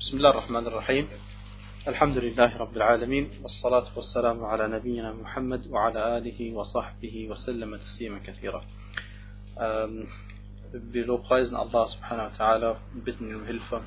[0.00, 1.08] بسم الله الرحمن الرحيم.
[1.88, 8.64] الحمد لله رب العالمين والصلاة والسلام على نبينا محمد وعلى آله وصحبه وسلم تسليما كثيرا.
[10.74, 13.82] بلو قايزن الله سبحانه وتعالى بدن الهلفة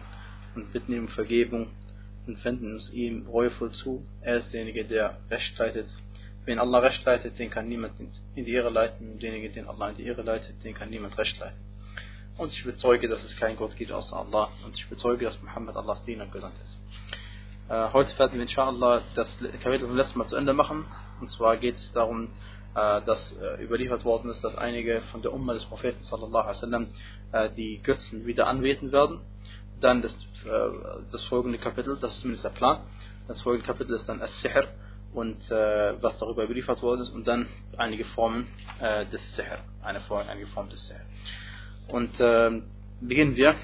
[0.55, 1.67] بدن المفقيب
[2.27, 5.89] بدن المسئيم غيفل سو أز دينك دي رشتايتت
[6.45, 7.91] بين الله رشتايتت دين كان نيمت
[8.35, 11.72] دي إغلايت دين الله دي إغلايتت دين كان نيمت رشتايتت
[12.37, 14.49] Und ich bezeuge, dass es keinen Gott gibt außer Allah.
[14.65, 16.77] Und ich bezeuge, dass Muhammad Allahs Diener gesandt ist.
[17.69, 19.27] Äh, heute werden wir inshallah das
[19.61, 20.85] Kapitel zum letzten Mal zu Ende machen.
[21.21, 22.29] Und zwar geht es darum,
[22.75, 26.55] äh, dass äh, überliefert worden ist, dass einige von der Umma des Propheten sallallahu alaihi
[26.55, 26.87] wasallam
[27.33, 29.19] äh, die Götzen wieder anbeten werden.
[29.79, 32.81] Dann das, äh, das folgende Kapitel, das ist zumindest der Plan.
[33.27, 34.67] Das folgende Kapitel ist dann As-Sihr
[35.13, 37.47] und äh, was darüber überliefert worden ist und dann
[37.77, 38.47] einige Formen
[39.11, 40.99] des Sihr, eine Form, einige Formen des Sihr.
[41.88, 42.62] Und äh,
[43.00, 43.54] beginnen wir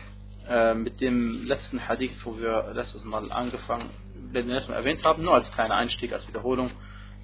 [0.48, 3.90] äh, mit dem letzten Hadith, wo wir letztes Mal angefangen,
[4.34, 6.70] den wir letztes Mal erwähnt haben, nur als kleiner Einstieg, als Wiederholung,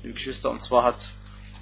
[0.03, 0.51] liebe Geschwister.
[0.51, 0.99] Und zwar hat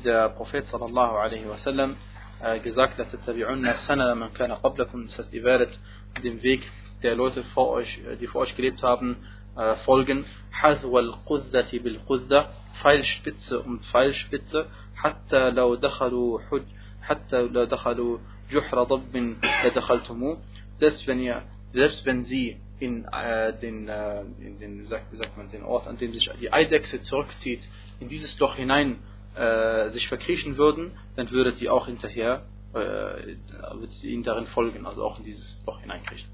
[0.05, 1.97] der Prophet sallallahu alaihi wasallam
[2.43, 5.79] äh, gesagt, dass man kana qablakum, das heißt, ihr werdet
[6.23, 6.63] dem Weg
[7.03, 9.17] der Leute vor euch, äh, die vor euch gelebt haben,
[9.57, 10.25] äh, folgen.
[10.53, 12.49] حذو القذة بالقذة
[12.83, 16.63] Pfeilspitze um Pfeilspitze حتى لو دخلوا حج
[17.03, 18.19] حتى لو دخلوا
[18.54, 19.38] Juhra Dabbin
[19.74, 20.38] Dakhaltumu,
[20.78, 25.50] selbst wenn ihr, selbst wenn sie in äh, den, äh, in den sagt, sagt man,
[25.50, 27.62] den Ort, an dem sich die Eidechse zurückzieht,
[28.00, 29.00] in dieses Loch hinein
[29.36, 35.04] äh, sich verkriechen würden, dann würdet ihr auch hinterher äh, würdet ihnen darin folgen, also
[35.04, 36.30] auch in dieses Loch hineinkriechen.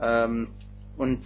[0.00, 0.48] Ähm,
[0.96, 1.22] und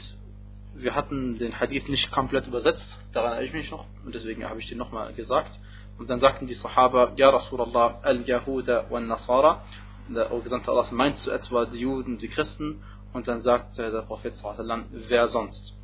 [0.74, 4.60] wir hatten den Hadith nicht komplett übersetzt, daran erinnere ich mich noch, und deswegen habe
[4.60, 5.58] ich den nochmal gesagt.
[5.98, 9.62] Und dann sagten die Sahaba, Ja Rasulallah, Al-Yahuda wa Nasara.
[10.08, 12.82] Der Gesandte Allah meint zu etwa die Juden, die Christen.
[13.12, 14.34] Und dann sagt der Prophet
[15.08, 15.74] wer sonst?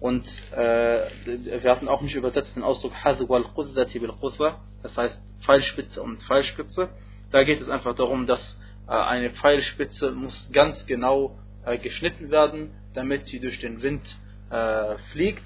[0.00, 6.02] Und äh, wir hatten auch nicht übersetzt den Ausdruck Hadhu al-Qudzati bil-Qudwa, das heißt Pfeilspitze
[6.02, 6.88] und Pfeilspitze.
[7.30, 12.70] Da geht es einfach darum, dass äh, eine Pfeilspitze muss ganz genau äh, geschnitten werden,
[12.94, 14.02] damit sie durch den Wind
[14.48, 15.44] äh, fliegt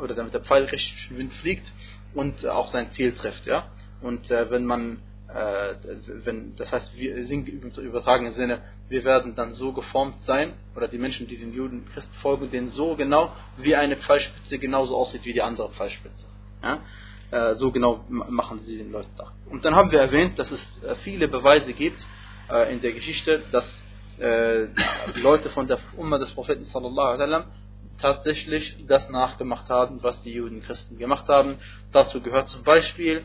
[0.00, 1.66] oder damit der Pfeil richtig durch den Wind fliegt
[2.14, 3.46] und auch sein Ziel trifft.
[3.46, 3.68] Ja?
[4.02, 4.98] Und äh, wenn man,
[5.28, 5.74] äh,
[6.24, 10.88] wenn, das heißt, wir sind im übertragenen Sinne, wir werden dann so geformt sein, oder
[10.88, 15.24] die Menschen, die den Juden Christen folgen, denen so genau, wie eine Pfeilspitze genauso aussieht
[15.24, 16.24] wie die andere Pfeilspitze.
[16.62, 16.80] Ja?
[17.30, 19.32] Äh, so genau machen sie den Leuten da.
[19.50, 22.04] Und dann haben wir erwähnt, dass es äh, viele Beweise gibt
[22.50, 23.64] äh, in der Geschichte, dass
[24.18, 24.66] äh,
[25.14, 27.44] Leute von der Umma des Propheten sallallahu alaihi wasallam
[28.00, 31.58] tatsächlich das nachgemacht haben, was die Juden Christen gemacht haben.
[31.92, 33.22] Dazu gehört zum Beispiel,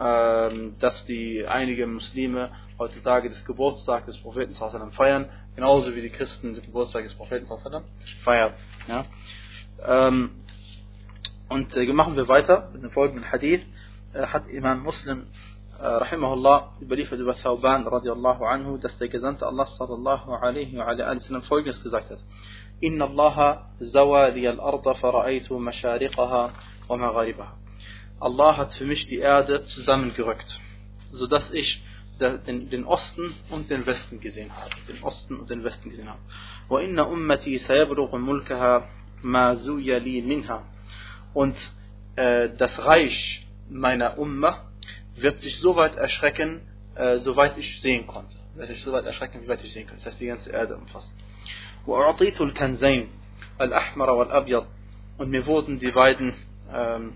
[0.00, 4.54] ähm, dass die einige Muslime heutzutage das Geburtstag des Propheten
[4.92, 7.46] feiern, genauso wie die Christen den Geburtstag des Propheten
[8.24, 8.52] feiern.
[8.86, 9.04] Ja?
[9.84, 10.30] Ähm,
[11.48, 13.62] und äh, machen wir weiter mit dem folgenden Hadith.
[14.12, 15.26] Äh, hat Imam Muslim
[15.78, 21.42] äh, rahimahullah überliefert über Thauban radiallahu anhu, dass der Gesandte Allah sallallahu alaihi wa sallam
[21.42, 22.18] folgendes gesagt hat.
[22.83, 26.53] إن الله زوى لي الأرض فرأيت مشارقها
[26.89, 27.57] ومغاربها.
[28.19, 30.59] Allah hat für mich die Erde zusammengerückt,
[31.11, 31.81] sodass ich
[32.19, 34.71] den, den Osten und den Westen gesehen habe.
[34.87, 36.21] Den Osten und den Westen gesehen habe.
[36.69, 38.89] وإن أمتي سيبلغ ملكها
[39.23, 40.63] ما زوي لي منها.
[41.33, 41.55] Und
[42.15, 44.69] äh, das Reich meiner Umma
[45.15, 46.61] wird sich so weit erschrecken,
[46.95, 48.35] äh, soweit ich sehen konnte.
[48.55, 50.03] Wird sich so weit erschrecken, wie weit ich sehen konnte.
[50.03, 51.11] Das heißt, die ganze Erde umfassen.
[51.87, 53.07] وأعطيت الكنزين
[53.61, 54.65] الأحمر والأبيض
[55.17, 56.33] und mir wurden die beiden
[56.73, 57.13] ähm,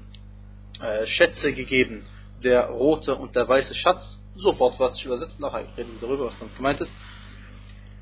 [0.80, 2.04] äh, Schätze gegeben,
[2.44, 4.20] der rote und der weiße Schatz.
[4.36, 6.92] Sofort was ich übersetzt, nachher reden wir darüber, was damit gemeint ist.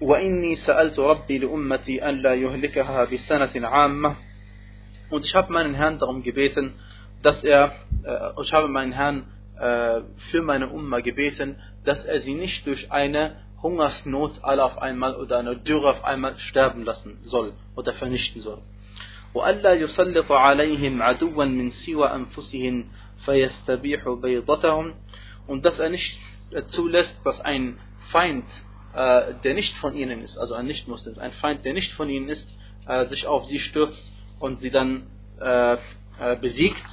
[0.01, 4.15] وإني سألت ربي لأمتي أن لا يهلكها بسنة عامة
[5.09, 6.73] und ich habe meinen Herrn darum gebeten,
[7.21, 7.71] dass er,
[8.03, 9.27] äh, ich habe meinen Herrn
[9.59, 15.15] äh, für meine Umma gebeten, dass er sie nicht durch eine Hungersnot alle auf einmal
[15.15, 18.61] oder eine Dürre auf einmal sterben lassen soll oder vernichten soll.
[19.35, 22.85] وألا يسلط عليهم عدوا من سوى أنفسهم
[23.25, 24.93] فيستبيح بيضتهم
[25.47, 26.19] und dass er nicht
[26.67, 27.77] zulässt, dass ein
[28.11, 28.45] Feind,
[28.93, 32.29] äh, der nicht von ihnen ist, also ein Nicht-Muslim, ein Feind, der nicht von ihnen
[32.29, 32.47] ist,
[32.87, 35.07] äh, sich auf sie stürzt und sie dann
[35.39, 35.77] äh,
[36.39, 36.85] besiegt.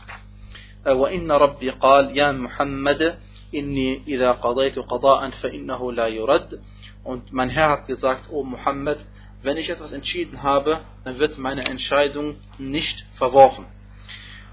[0.87, 3.19] وإن ربي قال يا محمد
[3.51, 6.59] inni idha qadaytu qada'an fa innahu la yurad.
[7.05, 8.99] Und mein Herr hat gesagt, O Muhammad,
[9.43, 13.67] wenn ich etwas entschieden habe, dann wird meine Entscheidung nicht verworfen.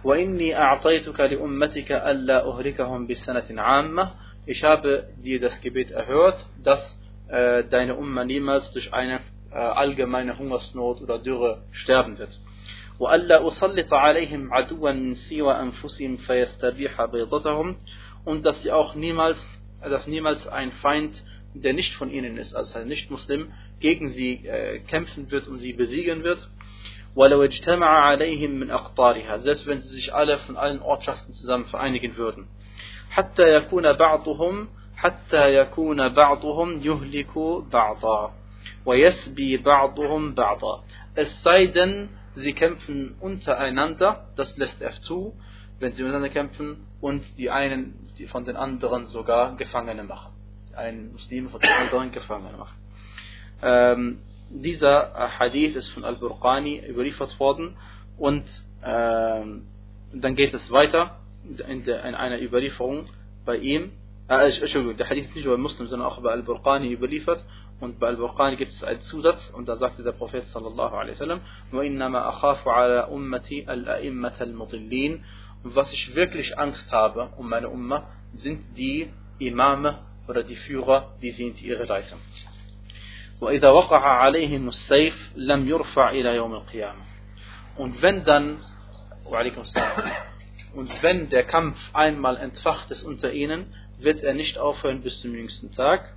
[0.03, 4.11] وإني أعطيتك لأمتك ألا أهلكهم بسنة عامة.
[4.45, 6.97] Ich habe dir das Gebet erhört, dass
[7.27, 9.19] äh, deine Umma niemals durch eine
[9.51, 12.31] äh, allgemeine Hungersnot oder Dürre sterben wird.
[12.99, 17.77] وألا أسلط عليهم عدوا من سوى أنفسهم فيستبيح بيضتهم
[18.25, 19.37] und dass sie auch niemals,
[19.81, 21.23] dass niemals ein Feind,
[21.53, 25.73] der nicht von ihnen ist, also ein Nicht-Muslim, gegen sie äh, kämpfen wird und sie
[25.73, 26.39] besiegen wird.
[27.15, 32.17] ولو اجتمع عليهم من أقطارها selbst wenn sie sich alle von allen Ortschaften zusammen vereinigen
[32.17, 32.47] würden.
[33.09, 37.37] حتى يكون بعضهم حتى يكون بعضهم يهلك
[37.71, 38.33] بعضا
[38.85, 40.83] ويسبي بعضهم بعضا
[41.15, 45.33] es sei denn sie kämpfen untereinander das lässt er zu
[45.79, 50.32] wenn sie untereinander kämpfen und die einen die von den anderen sogar Gefangene machen.
[50.74, 52.76] Ein Muslim von den anderen Gefangene machen.
[53.62, 54.18] Ähm,
[54.50, 57.76] dieser äh, Hadith ist von Al-Burqani überliefert worden
[58.18, 58.44] und
[58.84, 59.66] ähm,
[60.12, 61.18] dann geht es weiter
[61.68, 63.06] in, der, in einer Überlieferung
[63.44, 63.92] bei ihm.
[64.28, 67.44] Äh, Entschuldigung, der Hadith ist nicht nur bei Muslimen, sondern auch bei Al-Burqani überliefert
[67.80, 71.18] und bei Al-Burqani gibt es einen Zusatz und da sagte der Prophet sallallahu alaihi wa
[71.18, 71.40] sallam:
[71.70, 75.24] "Wa innama akhafu ala ummati al-a'immat al-mutillin
[75.63, 81.31] was ich wirklich Angst habe um meine Umma, sind die Imame oder die Führer, die
[81.31, 82.17] sie in die Irre leiten.
[83.41, 87.03] وإذا وقع عليهم السيف لم يرفع إلى يوم القيامة.
[87.77, 88.57] Und wenn dann,
[90.75, 95.33] und wenn der Kampf einmal entfacht ist unter ihnen, wird er nicht aufhören bis zum
[95.33, 96.13] jüngsten Tag.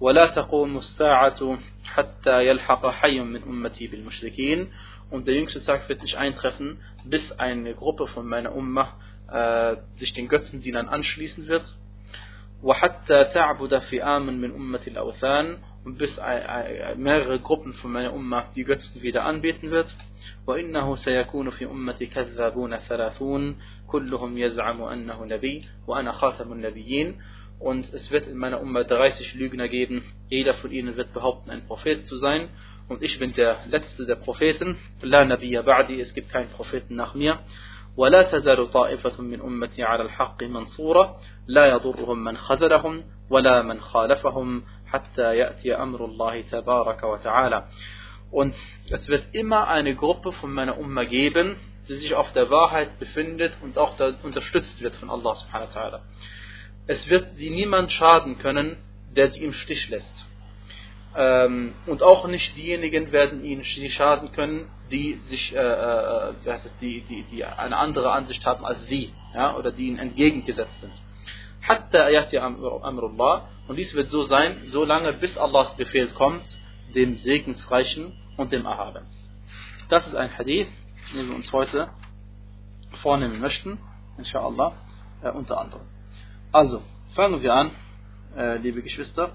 [0.00, 4.68] ولا تقوم الساعة حتى يلحق حي من أمتي بالمشركين
[5.10, 8.96] und der jüngste Tag wird nicht eintreffen, bis eine Gruppe von meiner Umma
[9.30, 11.76] äh, sich den Götzendienern anschließen wird.
[12.62, 16.20] وحتى تعبد فئام من أمة الأوثان und bis
[16.96, 19.88] mehrere Gruppen von meiner Umma die Götzen wieder anbeten wird.
[20.46, 23.56] وإنه سيكون في أمتي كذابون ثلاثون
[23.86, 27.14] كلهم يزعم أنه نبي وأنا خاتم النبيين
[27.60, 30.02] und es wird in meiner Umma 30 Lügner geben.
[30.28, 32.48] Jeder von ihnen wird behaupten, ein Prophet zu sein.
[32.88, 34.76] Und ich bin der letzte der Propheten.
[35.02, 37.38] La Nabiya Ba'di, es gibt keinen Propheten nach mir.
[37.96, 41.16] ولا تزال طائفة من أمتي على الحق منصورة
[41.46, 47.64] لا يضرهم من خذلهم ولا من خالفهم حتى يأتي أمر الله تبارك وتعالى
[48.30, 48.54] Und
[48.90, 51.56] es wird immer eine Gruppe von meiner Umma geben,
[51.88, 56.00] die sich auf der Wahrheit befindet und auch unterstützt wird von Allah subhanahu wa ta'ala.
[56.86, 58.76] Es wird sie niemand schaden können,
[59.16, 60.14] der sie im Stich lässt.
[61.17, 66.33] Ähm, und auch nicht diejenigen werden ihnen schaden können, die sich, äh, äh,
[66.81, 70.91] die, die, die eine andere Ansicht haben als sie, ja, oder die ihnen entgegengesetzt sind.
[71.61, 73.47] Hatta ayati amrullah.
[73.67, 76.45] Und dies wird so sein, solange bis Allahs Befehl kommt,
[76.93, 79.05] dem Segensreichen und dem Erhaben.
[79.89, 80.67] Das ist ein Hadith,
[81.13, 81.89] den wir uns heute
[83.01, 83.79] vornehmen möchten,
[84.17, 84.73] inshallah,
[85.23, 85.85] äh, unter anderem.
[86.51, 86.81] Also,
[87.13, 87.71] fangen wir an,
[88.35, 89.31] äh, liebe Geschwister.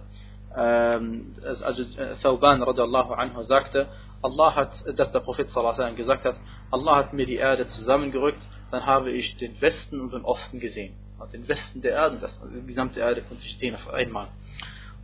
[0.57, 3.89] Ähm, also, äh, Thauban radiallahu anhu sagte,
[4.23, 6.37] Allah hat, dass der Prophet sallallahu gesagt hat,
[6.71, 10.95] Allah hat mir die Erde zusammengerückt, dann habe ich den Westen und den Osten gesehen.
[11.33, 14.29] Den Westen der Erde, das, die gesamte Erde konnte ich sehen auf einmal.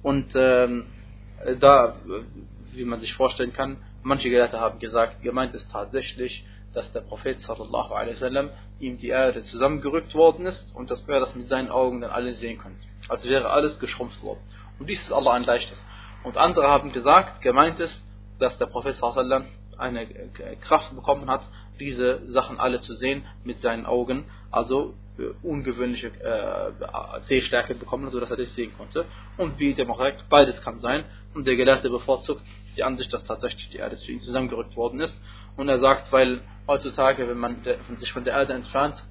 [0.02, 0.86] Und ähm,
[1.60, 1.96] da,
[2.72, 7.40] wie man sich vorstellen kann, manche Gelehrte haben gesagt, gemeint ist tatsächlich, dass der Prophet
[7.40, 8.50] sallallahu alaihi wasallam
[8.80, 12.38] ihm die Erde zusammengerückt worden ist und dass er das mit seinen Augen dann alles
[12.38, 12.78] sehen konnte.
[13.08, 14.40] Als wäre alles geschrumpft worden.
[14.78, 15.84] Und dies ist Allah ein leichtes.
[16.22, 18.04] Und andere haben gesagt, gemeint ist,
[18.38, 19.44] dass der Prophet sallallahu
[19.78, 20.06] eine
[20.60, 21.42] Kraft bekommen hat,
[21.78, 28.30] diese Sachen alle zu sehen mit seinen Augen, also äh, ungewöhnliche äh, Sehstärke bekommen, sodass
[28.30, 29.04] er das sehen konnte.
[29.36, 31.04] Und wie dem auch sagt, beides kann sein.
[31.34, 32.42] Und der Gelehrte bevorzugt
[32.76, 35.18] die Ansicht, dass tatsächlich die Erde zu ihm zusammengerückt worden ist.
[35.56, 37.62] Und er sagt, weil heutzutage, wenn man
[37.96, 39.02] sich von der Erde entfernt,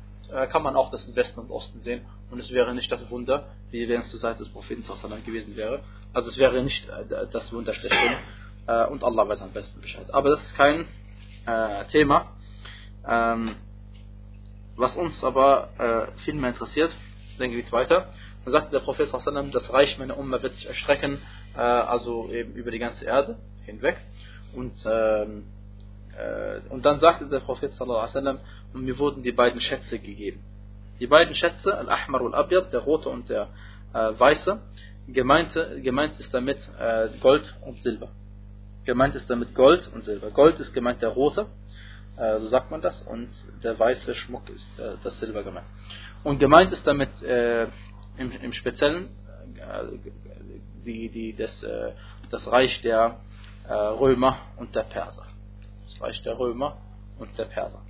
[0.48, 2.06] kann man auch das Westen und Osten sehen.
[2.32, 4.84] Und es wäre nicht das Wunder, wie wenn es zur Zeit des Propheten
[5.26, 5.82] gewesen wäre.
[6.14, 8.18] Also es wäre nicht äh, das Wunder schlechthin.
[8.68, 10.12] Äh, und Allah weiß am besten Bescheid.
[10.14, 10.86] Aber das ist kein
[11.46, 12.32] äh, Thema.
[13.08, 13.56] Ähm,
[14.76, 16.92] was uns aber äh, viel mehr interessiert,
[17.38, 18.10] dann geht es weiter.
[18.44, 21.22] Dann sagte der Prophet das Reich meiner Umma wird sich erstrecken,
[21.56, 23.98] äh, also eben über die ganze Erde hinweg.
[24.54, 25.44] Und, ähm,
[26.18, 27.74] äh, und dann sagte der Prophet
[28.76, 30.44] und mir wurden die beiden Schätze gegeben.
[31.00, 33.48] Die beiden Schätze, Al-Ahmar und Al-Abiyad, der rote und der
[33.94, 34.60] äh, weiße,
[35.08, 38.10] gemeinte, gemeint ist damit äh, Gold und Silber.
[38.84, 40.30] Gemeint ist damit Gold und Silber.
[40.30, 41.48] Gold ist gemeint der rote,
[42.18, 43.30] äh, so sagt man das, und
[43.64, 45.68] der weiße Schmuck ist äh, das Silber gemeint.
[46.24, 47.68] Und gemeint ist damit äh,
[48.18, 49.08] im, im Speziellen
[49.56, 49.86] äh,
[50.86, 51.66] die, die, das,
[52.30, 53.20] das Reich der
[53.68, 55.26] Römer und der Perser.
[55.82, 56.78] Das Reich der Römer
[57.18, 57.82] und der Perser.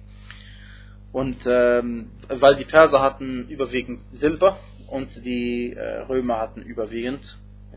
[1.15, 4.57] Und ähm, weil die Perser hatten überwiegend Silber
[4.87, 5.73] und die
[6.09, 7.23] Römer hatten überwiegend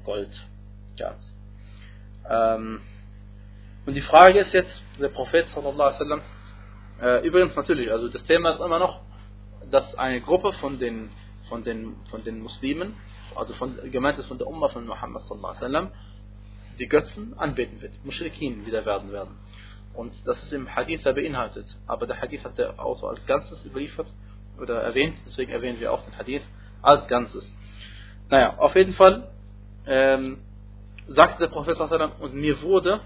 [0.05, 0.35] Gold.
[0.97, 1.15] Ja.
[2.29, 2.81] Ähm,
[3.89, 6.21] Und die Frage ist jetzt, der Prophet sallallahu alaihi wasallam,
[7.01, 9.01] äh, übrigens natürlich, also das Thema ist immer noch,
[9.71, 11.09] dass eine Gruppe von den,
[11.49, 12.95] von den, von den Muslimen,
[13.35, 15.91] also von, gemeint ist von der Umma von Muhammad sallallahu alaihi wasallam,
[16.79, 19.37] die Götzen anbeten wird, Mushrikin wieder werden werden.
[19.95, 21.67] Und das ist im Hadith beinhaltet.
[21.87, 24.07] Aber der Hadith hat der Autor als Ganzes überliefert
[24.61, 26.43] oder erwähnt, deswegen erwähnen wir auch den Hadith
[26.83, 27.53] als Ganzes.
[28.29, 29.29] Naja, auf jeden Fall
[29.87, 30.39] ähm,
[31.09, 31.79] sagte der Prophet
[32.21, 33.01] und mir wurde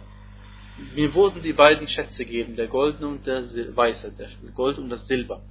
[0.94, 3.42] mir wurden die beiden Schätze gegeben, der goldene und der
[3.76, 5.42] weiße, der Gold und das Silber.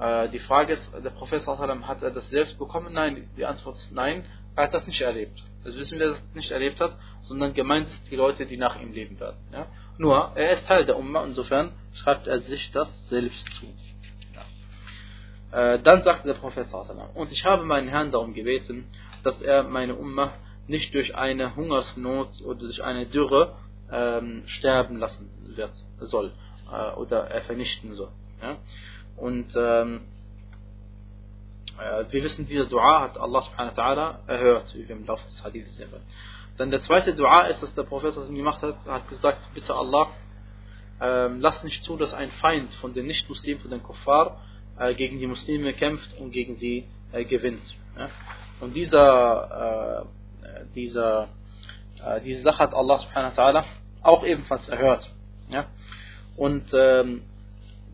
[0.00, 2.92] Äh, die Frage ist, der Prophet hat er das selbst bekommen?
[2.92, 4.24] Nein, die Antwort ist nein,
[4.56, 5.42] er hat das nicht erlebt.
[5.64, 8.56] Das wissen wir, dass er das nicht erlebt hat, sondern gemeint ist die Leute, die
[8.56, 9.38] nach ihm leben werden.
[9.52, 9.66] Ja?
[9.98, 13.66] Nur, er ist Teil der Umma, insofern schreibt er sich das selbst zu.
[15.52, 15.74] Ja.
[15.74, 16.66] Äh, dann sagte der Prophet
[17.14, 18.86] und ich habe meinen Herrn darum gebeten,
[19.24, 20.34] dass er meine Umma
[20.68, 23.56] nicht durch eine Hungersnot oder durch eine Dürre
[23.90, 26.32] ähm, sterben lassen wird, soll
[26.70, 28.12] äh, oder er vernichten soll.
[28.40, 28.58] Ja?
[29.16, 30.02] Und ähm,
[31.78, 35.26] äh, wir wissen, dieser Dua hat Allah subhanahu wa ta'ala erhört, wie wir im Laufe
[35.26, 36.04] des Hadiths sehen werden.
[36.58, 40.08] Dann der zweite Dua ist, dass der Prophet gemacht hat, hat gesagt, bitte Allah,
[41.00, 44.40] ähm, lass nicht zu, dass ein Feind von den Nicht-Muslimen, von den Kuffar,
[44.78, 47.62] äh, gegen die Muslime kämpft und gegen sie äh, gewinnt.
[47.96, 48.10] Ja?
[48.60, 50.04] Und dieser,
[50.42, 51.28] äh, dieser
[52.04, 53.64] äh, diese Sache hat Allah subhanahu wa ta'ala
[54.02, 55.08] auch ebenfalls erhört.
[55.48, 55.66] Ja?
[56.36, 57.22] Und ähm,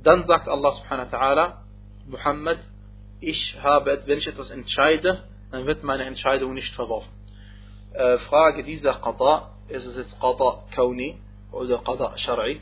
[0.02, 1.52] dann sagt Allah subhanahu wa ta'ala,
[2.06, 2.58] Muhammad,
[3.20, 7.10] ich habe, wenn ich etwas entscheide, dann wird meine Entscheidung nicht verworfen.
[7.94, 11.16] Äh, Frage dieser Qada, ist es jetzt Qada Kauni
[11.52, 12.60] oder Qada Shar'i?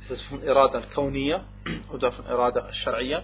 [0.00, 1.44] Ist es von Irada Kauniya
[1.92, 3.22] oder von Irada Shar'iyya?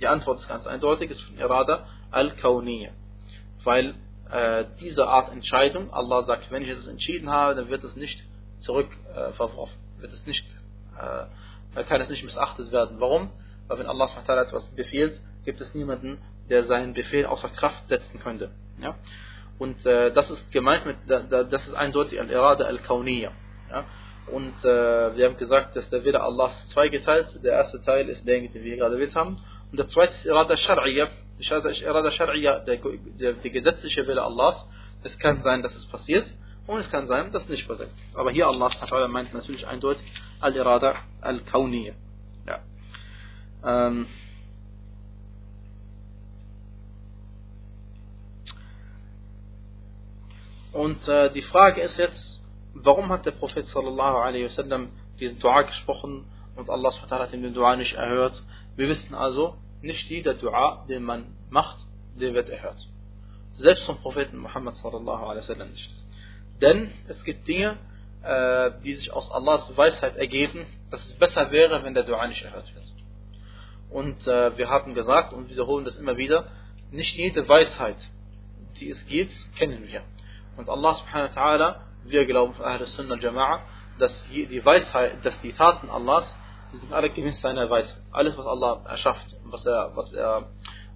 [0.00, 2.92] Die Antwort ist ganz eindeutig, ist von Irada Al-Kauniya.
[3.64, 3.96] Weil
[4.30, 8.22] äh, diese Art Entscheidung, Allah sagt, wenn ich es entschieden habe, dann wird es nicht
[8.60, 9.76] zurückverworfen.
[9.98, 10.46] Äh, wird es nicht,
[10.96, 13.00] äh, kann es nicht missachtet werden.
[13.00, 13.30] Warum?
[13.66, 18.52] Weil wenn Allah etwas befiehlt, gibt es niemanden, der seinen Befehl außer Kraft setzen könnte.
[18.80, 18.94] Ja?
[19.60, 23.30] Und äh, das ist gemeint mit, das ist eindeutig Al-Irada Al-Kauniyya.
[23.70, 23.84] Ja?
[24.32, 27.28] Und äh, wir haben gesagt, dass der Wille Allahs zweigeteilt.
[27.44, 29.36] Der erste Teil ist der, den wir gerade erwähnt haben.
[29.70, 31.08] Und der zweite ist Irada Shar'iyya.
[31.38, 32.78] Irada Shar'iyya, der,
[33.18, 34.66] der, der gesetzliche Wille Allahs.
[35.02, 36.26] Es kann sein, dass es passiert.
[36.66, 37.90] Und es kann sein, dass es nicht passiert.
[38.14, 38.70] Aber hier Allah
[39.08, 41.92] meint natürlich eindeutig Al-Irada Al-Kauniyya.
[42.46, 42.60] Ja.
[43.62, 44.06] Ähm,
[50.72, 52.40] und äh, die Frage ist jetzt,
[52.74, 56.24] warum hat der Prophet sallallahu alaihi wasallam diesen Dua gesprochen
[56.56, 58.42] und Allah hat ihm den Dua nicht erhört?
[58.76, 61.78] Wir wissen also, nicht jeder Dua, den man macht,
[62.14, 62.86] der wird erhört.
[63.54, 65.90] Selbst vom Propheten Muhammad sallallahu alaihi wasallam nicht.
[66.60, 67.78] Denn es gibt Dinge,
[68.22, 72.44] äh, die sich aus Allahs Weisheit ergeben, dass es besser wäre, wenn der Dua nicht
[72.44, 72.92] erhört wird.
[73.90, 76.46] Und äh, wir haben gesagt und wiederholen das immer wieder,
[76.92, 77.96] nicht jede Weisheit,
[78.78, 80.02] die es gibt, kennen wir.
[80.56, 83.60] Und Allah subhanahu wa ta'ala, wir glauben von Ahl Sunnah Jama'a,
[83.98, 86.36] dass die Weisheit, dass die Taten Allahs,
[86.72, 88.00] sind alle gemäß seiner Weisheit.
[88.12, 90.48] Alles, was Allah erschafft, was er, was er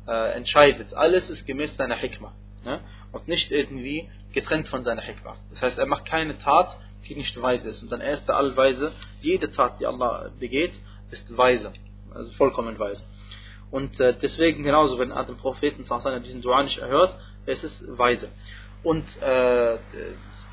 [0.06, 2.32] äh, entscheidet, alles ist gemäß seiner Hikmah.
[2.64, 2.80] Ne?
[3.12, 5.36] Und nicht irgendwie getrennt von seiner Hikmah.
[5.50, 6.76] Das heißt, er macht keine Tat,
[7.08, 7.82] die nicht weise ist.
[7.82, 8.92] Und dann er ist der Allweise.
[9.20, 10.72] Jede Tat, die Allah begeht,
[11.10, 11.72] ist weise.
[12.12, 13.04] Also vollkommen weise.
[13.70, 15.84] Und äh, deswegen genauso, wenn er den Propheten
[16.22, 18.28] diesen Dua nicht erhört, es ist weise.
[18.84, 19.78] Und äh,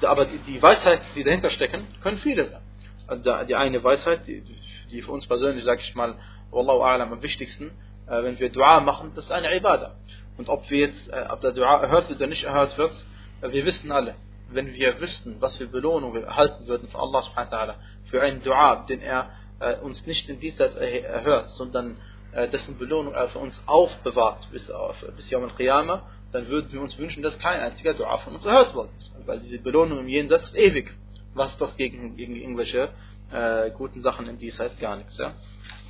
[0.02, 2.62] aber die, Weisheit, die dahinter stecken, können viele sein.
[3.08, 6.16] Also die eine Weisheit, die, für uns persönlich, sage ich mal,
[6.50, 7.72] Wallahu a'lam, am wichtigsten,
[8.08, 9.96] äh, wenn wir Dua machen, das ist eine Ibadah.
[10.38, 12.94] Und ob wir jetzt, äh, ob der Dua erhört wird oder nicht erhört wird,
[13.42, 14.16] wir wissen alle,
[14.50, 17.74] wenn wir wüssten, was für Belohnung wir erhalten würden von Allah subhanahu wa ta'ala
[18.06, 21.98] für einen Dua, den er äh, uns nicht in dieser erhört, sondern
[22.34, 26.82] äh, dessen Belohnung er für uns aufbewahrt bis, auf, bis Yom al-Qiyamah, dann würden wir
[26.82, 29.14] uns wünschen, dass kein einziger Dua von uns erhört worden ist.
[29.26, 30.92] Weil diese Belohnung im Jenseits ist ewig.
[31.34, 32.90] Was ist das gegen, gegen irgendwelche
[33.32, 34.78] äh, guten Sachen im Diesseits?
[34.80, 35.18] Gar nichts.
[35.18, 35.34] Ja?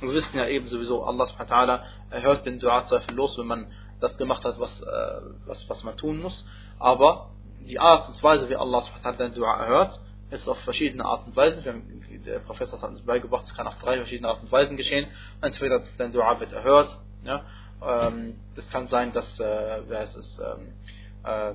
[0.00, 4.16] Und wir wissen ja eben sowieso, Allah subhanahu erhört den Dua zweifellos, wenn man das
[4.18, 4.86] gemacht hat, was, äh,
[5.46, 6.44] was, was man tun muss.
[6.78, 7.30] Aber
[7.66, 8.82] die Art und Weise, wie Allah
[9.18, 11.62] den Dua erhört, ist auf verschiedene Art und Weisen.
[12.26, 15.06] Der Professor hat uns beigebracht, es kann auf drei verschiedene Art und Weisen geschehen.
[15.40, 17.44] Entweder dein Dua wird erhört, ja,
[17.86, 20.72] ähm, das kann sein, dass äh, wer ist es, ähm,
[21.24, 21.54] äh,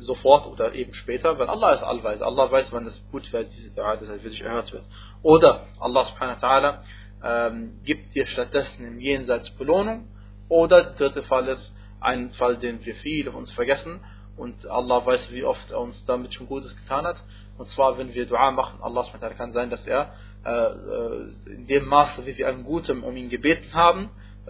[0.00, 2.24] sofort oder eben später, weil Allah ist allweise.
[2.24, 4.84] Allah weiß, wann es gut wird, diese Dua, dass er wirklich erhört wird.
[5.22, 6.78] Oder Allah subhanahu wa ta'ala
[7.22, 10.08] ähm, gibt dir stattdessen im Jenseits Belohnung.
[10.48, 14.00] Oder der dritte Fall ist ein Fall, den wir viele von uns vergessen
[14.36, 17.22] und Allah weiß, wie oft er uns damit schon Gutes getan hat.
[17.58, 19.04] Und zwar, wenn wir Dua machen, Allah
[19.36, 23.28] kann sein, dass er äh, äh, in dem Maße, wie wir an Gutem um ihn
[23.28, 24.08] gebeten haben,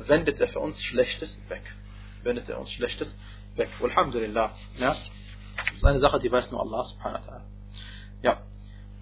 [0.08, 1.62] wendet er für uns Schlechtes weg.
[2.22, 3.14] Wendet er uns Schlechtes
[3.56, 3.68] weg.
[3.82, 4.52] Alhamdulillah.
[4.76, 4.88] Ja?
[4.88, 7.42] Das ist eine Sache, die weiß nur Allah subhanahu wa ta'ala.
[8.22, 8.42] Ja.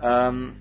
[0.01, 0.61] Ähm,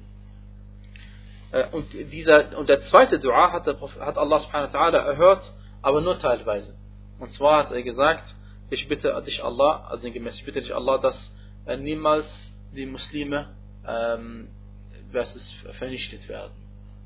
[1.51, 5.51] äh, und, dieser, und der zweite Dua hat, der, hat Allah subhanahu wa ta'ala erhört,
[5.81, 6.75] aber nur teilweise.
[7.19, 8.35] Und zwar hat er gesagt,
[8.69, 11.31] ich bitte dich Allah, also gemäß, ich bitte dich Allah, dass
[11.65, 12.25] äh, niemals
[12.73, 13.55] die Muslime
[13.87, 14.49] ähm,
[15.13, 16.53] es vernichtet werden.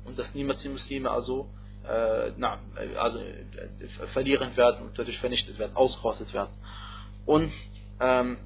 [0.04, 1.48] Und dass niemals die Muslime also,
[2.36, 2.58] na,
[2.98, 6.50] also äh, verlieren werden und dadurch vernichtet werden, ausgerottet werden.
[7.26, 7.52] Und
[8.00, 8.38] ähm,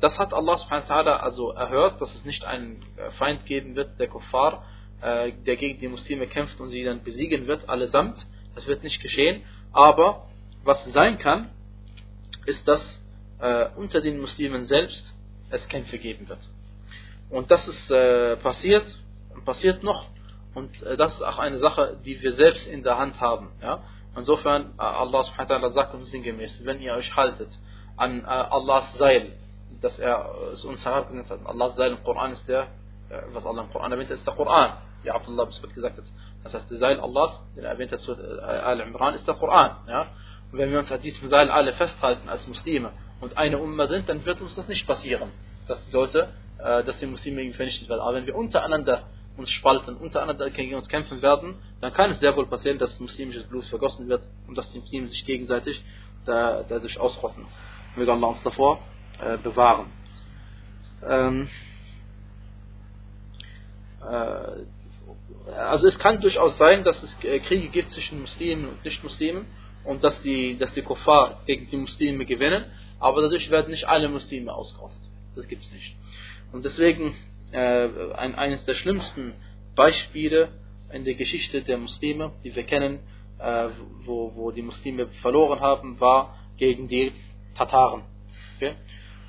[0.00, 2.84] das hat Allah subhanahu wa ta'ala also erhört, dass es nicht einen
[3.18, 4.64] Feind geben wird, der Kuffar,
[5.00, 8.26] äh, der gegen die Muslime kämpft und sie dann besiegen wird, allesamt.
[8.54, 9.42] Das wird nicht geschehen.
[9.72, 10.28] Aber
[10.64, 11.50] was sein kann,
[12.46, 13.00] ist, dass
[13.40, 15.12] äh, unter den Muslimen selbst
[15.50, 16.40] es Kämpfe geben wird.
[17.30, 18.86] Und das ist äh, passiert
[19.44, 20.06] passiert noch.
[20.56, 23.50] Und äh, das ist auch eine Sache, die wir selbst in der Hand haben.
[23.60, 23.80] Ja?
[24.16, 27.50] Insofern, äh, Allah subhanahu sagt uns sinngemäß, wenn ihr euch haltet
[27.98, 29.32] an äh, Allahs Seil,
[29.82, 31.40] dass er es uns herabgenutzt hat.
[31.44, 32.68] Allahs Seil im Koran ist der,
[33.34, 36.04] was Allah im Koran erwähnt, ist der Koran, wie Abdullah Bisbet gesagt hat.
[36.42, 39.76] Das heißt, der Seil Allahs, den er erwähnt hat Al-Imran, ist der Koran.
[39.86, 40.06] Ja?
[40.50, 44.08] Und wenn wir uns an diesem Seil alle festhalten als Muslime und eine Umma sind,
[44.08, 45.30] dann wird uns das nicht passieren,
[45.68, 48.00] dass die Leute, dass die Muslime vernichtet werden.
[48.00, 49.02] Aber wenn wir untereinander
[49.36, 53.44] uns spalten, untereinander gegen uns kämpfen werden, dann kann es sehr wohl passieren, dass muslimisches
[53.44, 55.82] Blut vergossen wird und dass die Muslime sich gegenseitig
[56.24, 57.44] dadurch ausrotten.
[57.94, 58.80] Möge Allah uns davor
[59.20, 59.86] äh, bewahren.
[61.06, 61.48] Ähm,
[64.02, 69.46] äh, also es kann durchaus sein, dass es Kriege gibt zwischen Muslimen und Nicht-Muslimen
[69.84, 72.64] und dass die, dass die Kuffar gegen die Muslime gewinnen,
[72.98, 74.98] aber dadurch werden nicht alle Muslime ausgerottet.
[75.36, 75.94] Das gibt es nicht.
[76.52, 77.14] Und deswegen
[77.52, 79.34] äh, ein, eines der schlimmsten
[79.74, 80.48] Beispiele
[80.92, 83.00] in der Geschichte der Muslime, die wir kennen,
[83.38, 83.68] äh,
[84.04, 87.12] wo, wo die Muslime verloren haben, war gegen die
[87.54, 88.02] Tataren.
[88.56, 88.74] Okay?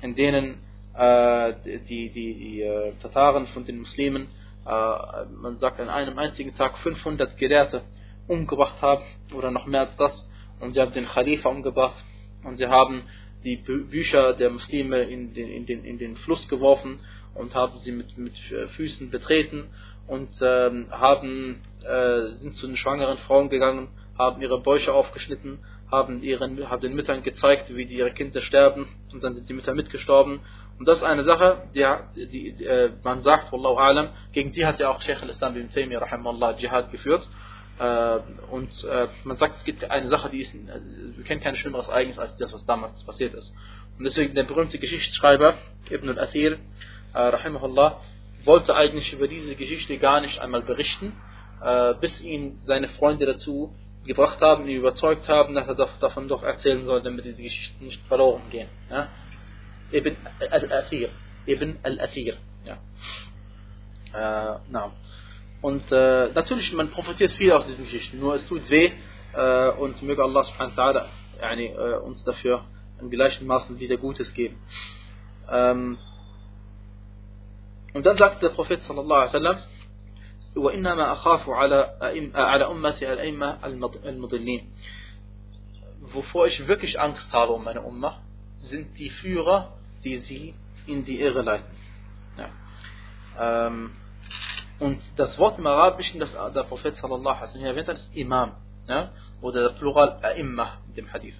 [0.02, 0.58] In denen
[0.94, 4.28] äh, die, die, die äh, Tataren von den Muslimen,
[4.66, 7.82] äh, man sagt an einem einzigen Tag 500 Gelehrte
[8.26, 9.02] umgebracht haben
[9.34, 10.28] oder noch mehr als das
[10.60, 12.04] und sie haben den Khalifa umgebracht
[12.44, 13.04] und sie haben
[13.44, 17.00] die Bücher der Muslime in den, in den, in den Fluss geworfen
[17.38, 18.36] und haben sie mit, mit
[18.76, 19.70] Füßen betreten
[20.06, 25.58] und ähm, haben, äh, sind zu den schwangeren Frauen gegangen, haben ihre Bäuche aufgeschnitten,
[25.90, 29.54] haben, ihren, haben den Müttern gezeigt, wie die ihre Kinder sterben und dann sind die
[29.54, 30.40] Mütter mitgestorben.
[30.78, 31.84] Und das ist eine Sache, die,
[32.16, 35.70] die, die äh, man sagt, Wallahu alam, gegen die hat ja auch Sheikh al-Islam ibn
[35.70, 37.28] Taymiyyah rahimahullah Dschihad geführt.
[37.78, 38.18] Äh,
[38.50, 40.80] und äh, man sagt, es gibt eine Sache, die ist, äh,
[41.16, 43.52] wir kennen kein schlimmeres Ereignis als das, was damals passiert ist.
[43.98, 45.54] Und deswegen der berühmte Geschichtsschreiber
[45.90, 46.58] Ibn al-Athir,
[47.22, 48.00] rahimahullah,
[48.44, 51.12] wollte eigentlich über diese Geschichte gar nicht einmal berichten,
[52.00, 56.84] bis ihn seine Freunde dazu gebracht haben, ihn überzeugt haben, dass er davon doch erzählen
[56.86, 58.68] soll, damit diese Geschichten nicht verloren gehen.
[58.90, 59.08] Ja?
[59.92, 60.16] Ibn
[60.50, 61.10] al-Athir.
[61.46, 62.36] Ibn al-Athir.
[62.64, 62.78] Ja.
[64.12, 64.90] Äh.
[65.60, 68.92] Und äh, natürlich, man profitiert viel aus diesen Geschichten, nur es tut weh
[69.34, 71.06] äh, und möge Allah subhanahu wa
[71.40, 72.64] ta'ala äh, uns dafür
[73.00, 74.56] in gleichen Maßen wieder Gutes geben.
[75.50, 75.98] Ähm,
[77.93, 79.57] und dann sagt der Prophet sallallahu alaihi wasallam,
[80.55, 81.97] وإنما أخاف على
[82.35, 83.65] على أمتي الأئمة
[84.05, 84.67] المضلين.
[86.13, 88.21] Wovor ich wirklich Angst habe um meine Ummah,
[88.59, 90.53] sind die Führer, die sie
[90.85, 91.71] in die Irre leiten.
[92.37, 93.67] Ja.
[93.67, 93.91] Ähm,
[94.79, 98.51] und das Wort im Arabischen, das der Prophet sallallahu alaihi wasallam erwähnt hat, ist Imam.
[98.87, 99.11] Ja?
[99.41, 101.35] Oder der Plural A'imma in dem Hadith.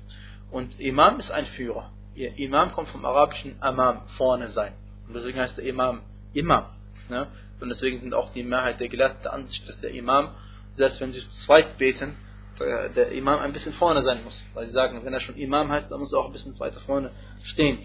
[0.49, 1.91] Und Imam ist ein Führer.
[2.15, 4.73] Imam kommt vom arabischen Amam, vorne sein.
[5.07, 6.01] Und deswegen heißt der Imam
[6.38, 6.66] Imam.
[7.10, 7.28] Ja?
[7.60, 10.34] Und deswegen sind auch die Mehrheit der Gelehrten der Ansicht, dass der Imam,
[10.76, 12.16] selbst wenn sie zu zweit beten,
[12.60, 14.44] der Imam ein bisschen vorne sein muss.
[14.54, 16.80] Weil sie sagen, wenn er schon Imam heißt, dann muss er auch ein bisschen weiter
[16.80, 17.10] vorne
[17.44, 17.78] stehen.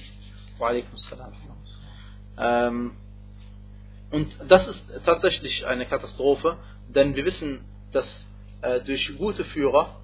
[2.37, 2.91] Ähm,
[4.11, 7.61] und das ist tatsächlich eine Katastrophe, denn wir wissen,
[7.91, 8.27] dass
[8.61, 9.99] äh, durch gute Führer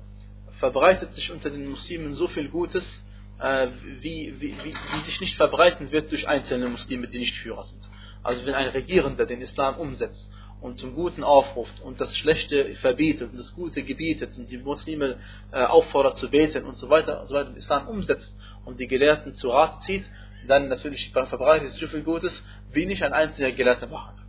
[0.60, 3.02] verbreitet sich unter den Muslimen so viel Gutes,
[3.40, 3.68] äh,
[4.00, 7.82] wie, wie, wie, wie, sich nicht verbreiten wird durch einzelne Muslime, die nicht Führer sind.
[8.24, 10.30] Also wenn ein Regierender den Islam umsetzt
[10.62, 15.18] und zum Guten aufruft und das Schlechte verbietet und das Gute gebietet und die Muslime
[15.52, 18.88] äh, auffordert zu beten und so weiter und so weiter, den Islam umsetzt und die
[18.88, 20.04] Gelehrten zu Rat zieht,
[20.48, 24.22] dann natürlich verbreitet so viel Gutes, wie nicht ein einzelner Gelehrter machen.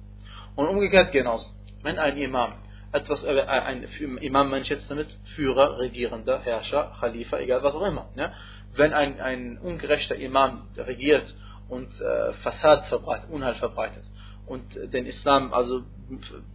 [0.57, 1.51] Und umgekehrt genauso.
[1.83, 2.55] Wenn ein Imam
[2.93, 3.87] etwas, äh, ein
[4.21, 8.09] Imam meine ich jetzt damit, Führer, Regierender, Herrscher, Khalifa, egal was auch immer.
[8.17, 8.33] Ja?
[8.75, 11.35] Wenn ein, ein ungerechter Imam regiert
[11.71, 14.05] und äh, Fassad verbreitet, Unheil verbreitet
[14.47, 15.83] und den Islam also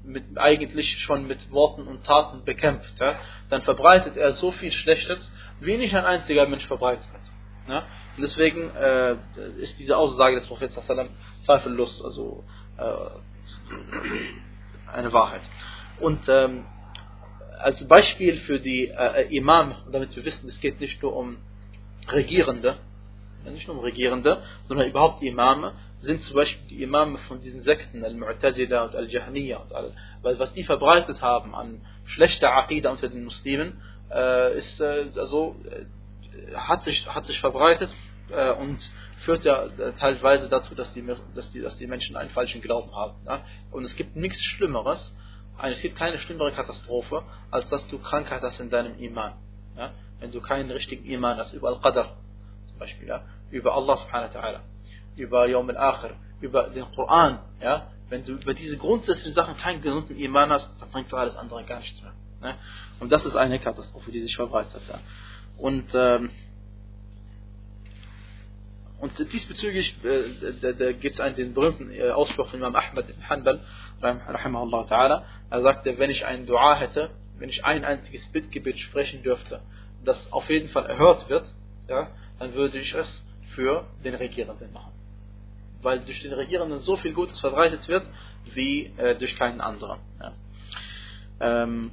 [0.04, 3.16] mit, eigentlich schon mit Worten und Taten bekämpft, ja,
[3.50, 7.22] dann verbreitet er so viel Schlechtes, wie nicht ein einziger Mensch verbreitet hat.
[7.68, 7.80] Ja.
[8.18, 9.16] Und deswegen äh,
[9.62, 10.74] ist diese Aussage des Propheten
[11.44, 12.44] zweifellos also
[12.78, 12.84] äh,
[14.92, 15.42] eine Wahrheit.
[16.00, 16.66] Und ähm,
[17.60, 21.38] als Beispiel für die äh, Imam, damit wir wissen, es geht nicht nur um
[22.12, 22.78] Regierende,
[23.54, 28.86] nicht nur Regierende, sondern überhaupt Imame, sind zum Beispiel die Imame von diesen Sekten, Al-Mu'tazila
[28.86, 33.82] und Al-Jahmiya und all, weil was die verbreitet haben an schlechter Aqidah unter den Muslimen,
[34.12, 37.94] äh, ist äh, also äh, hat sich hat sich verbreitet
[38.30, 38.78] äh, und
[39.20, 41.04] führt ja äh, teilweise dazu, dass die,
[41.34, 43.16] dass die, dass die Menschen einen falschen Glauben haben.
[43.26, 43.42] Ja?
[43.72, 45.14] Und es gibt nichts Schlimmeres,
[45.64, 49.34] es gibt keine schlimmere Katastrophe, als dass du Krankheit hast in deinem Iman.
[49.78, 49.94] Ja?
[50.20, 52.16] Wenn du keinen richtigen Iman hast, über Al-Qadr
[52.78, 53.24] Beispiel, ja?
[53.52, 54.60] über Allah subhanahu wa ta'ala,
[55.16, 57.88] über Yawm al-Akhir, über den Koran, ja?
[58.10, 61.64] wenn du über diese grundsätzlichen Sachen keinen gesunden Iman hast, dann bringt für alles andere
[61.64, 62.14] gar nichts mehr.
[62.42, 62.56] Ne?
[63.00, 64.82] Und das ist eine Katastrophe, die sich verbreitet.
[64.88, 65.00] Ja?
[65.58, 66.30] Und ähm,
[69.00, 73.60] und diesbezüglich äh, gibt es den berühmten äh, Ausspruch von Imam Ahmad ibn Hanbal,
[74.02, 75.24] rahimahullah ta'ala.
[75.50, 79.62] Er sagte, wenn ich ein Dua hätte, wenn ich ein einziges Bittgebet sprechen dürfte,
[80.04, 81.46] das auf jeden Fall erhört wird,
[81.90, 82.08] ja,
[82.40, 84.92] dann würde ich es für den Regierenden machen.
[85.82, 88.06] Weil durch den Regierenden so viel Gutes verbreitet wird,
[88.54, 90.00] wie äh, durch keinen anderen.
[90.20, 90.34] Ja.
[91.40, 91.92] Ähm,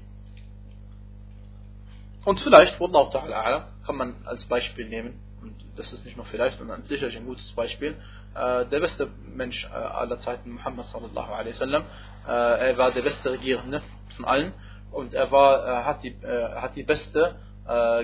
[2.25, 6.59] und vielleicht, Wallahu ta'ala, kann man als Beispiel nehmen, und das ist nicht nur vielleicht,
[6.59, 7.97] sondern sicherlich ein gutes Beispiel,
[8.35, 11.83] äh, der beste Mensch äh, aller Zeiten, Muhammad sallallahu alaihi wasallam,
[12.27, 13.83] äh, er war der beste Regierende
[14.15, 14.53] von allen
[14.93, 17.37] und er war, hat, die, hat die beste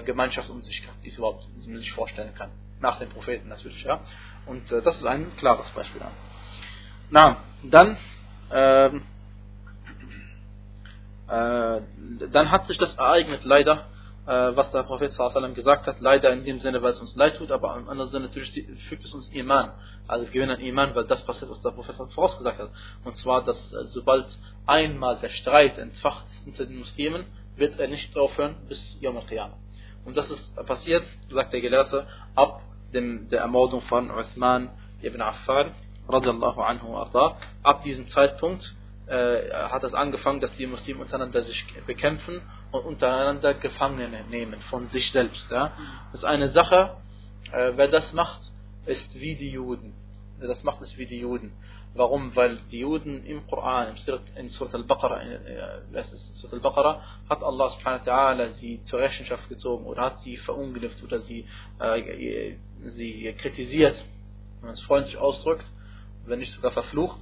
[0.05, 2.51] Gemeinschaft um sich die es überhaupt die man sich vorstellen kann.
[2.81, 4.01] Nach den Propheten natürlich, ja.
[4.47, 6.01] Und das ist ein klares Beispiel.
[7.11, 7.97] Na, dann,
[8.53, 9.03] ähm,
[11.27, 13.87] dann hat sich das ereignet leider
[14.29, 17.39] äh, was der Prophet sallam gesagt hat, leider in dem Sinne, weil es uns leid
[17.39, 18.53] tut, aber im anderen Sinne natürlich
[18.89, 19.73] fügt es uns Iman.
[20.07, 22.71] Also wir gewinnen Iman, weil das passiert, was der Prophet vorausgesagt hat.
[23.05, 24.27] Und zwar, dass äh, sobald
[24.67, 27.25] einmal der Streit entfacht unter den Muslimen,
[27.59, 29.57] wird er nicht aufhören bis Yom al-Qiyamah.
[30.05, 32.63] Und das ist passiert, sagt der Gelehrte, ab
[32.95, 34.71] dem, der Ermordung von Uthman
[35.03, 35.73] ibn Affan,
[36.09, 38.75] radiallahu anhu ab diesem Zeitpunkt
[39.07, 42.41] äh, hat es angefangen, dass die Muslime untereinander sich bekämpfen
[42.71, 45.51] und untereinander Gefangene nehmen von sich selbst.
[45.51, 45.73] Ja?
[46.13, 46.97] Das ist eine Sache,
[47.53, 48.41] äh, wer das macht,
[48.87, 49.95] ist wie die Juden.
[50.39, 51.53] Wer das macht, ist wie die Juden.
[51.95, 52.35] Warum?
[52.37, 53.97] Weil die Juden im Koran,
[54.37, 60.03] in Surat al-Baqarah, äh, Surat al-Baqarah, hat Allah subhanahu wa sie zur Rechenschaft gezogen oder
[60.03, 61.47] hat sie verunglimpft oder sie,
[61.81, 63.97] äh, sie kritisiert,
[64.61, 65.71] wenn man es freundlich ausdrückt,
[66.27, 67.21] wenn nicht sogar verflucht.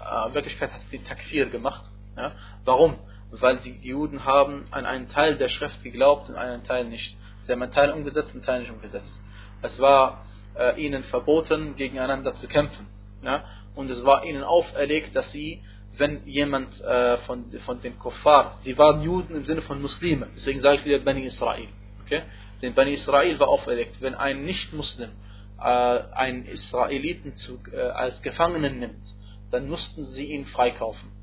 [0.00, 1.84] Äh, in Wirklichkeit hat sie Takfir gemacht.
[2.16, 2.32] Ja?
[2.64, 2.98] Warum?
[3.30, 7.16] weil die Juden haben an einen Teil der Schrift geglaubt und einen Teil nicht.
[7.44, 9.20] Sie haben einen Teil umgesetzt und einen Teil nicht umgesetzt.
[9.62, 10.24] Es war
[10.56, 12.86] äh, ihnen verboten, gegeneinander zu kämpfen.
[13.22, 13.44] Ja?
[13.78, 15.62] Und es war ihnen auferlegt, dass sie,
[15.96, 20.60] wenn jemand äh, von, von den Kuffar, sie waren Juden im Sinne von Muslimen, deswegen
[20.60, 21.68] sage ich wieder Bani Israel.
[22.04, 22.22] Okay?
[22.60, 25.10] Den Bani Israel war auferlegt, wenn ein Nicht-Muslim
[25.58, 29.04] äh, einen Israeliten zu, äh, als Gefangenen nimmt,
[29.52, 31.16] dann mussten sie ihn freikaufen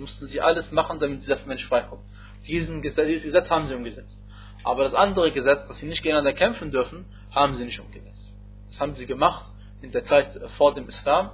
[0.00, 2.02] mussten sie alles machen, damit dieser Mensch freikommt.
[2.46, 4.18] Diesen dieses Gesetz haben sie umgesetzt.
[4.64, 8.32] Aber das andere Gesetz, dass sie nicht gegeneinander kämpfen dürfen, haben sie nicht umgesetzt.
[8.68, 9.44] Das haben sie gemacht
[9.82, 11.30] in der Zeit vor dem Islam.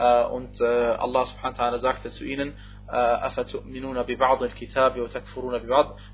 [0.00, 2.54] Äh, und äh, Allah subhanahu wa ta'ala sagte zu ihnen,
[2.88, 2.92] äh,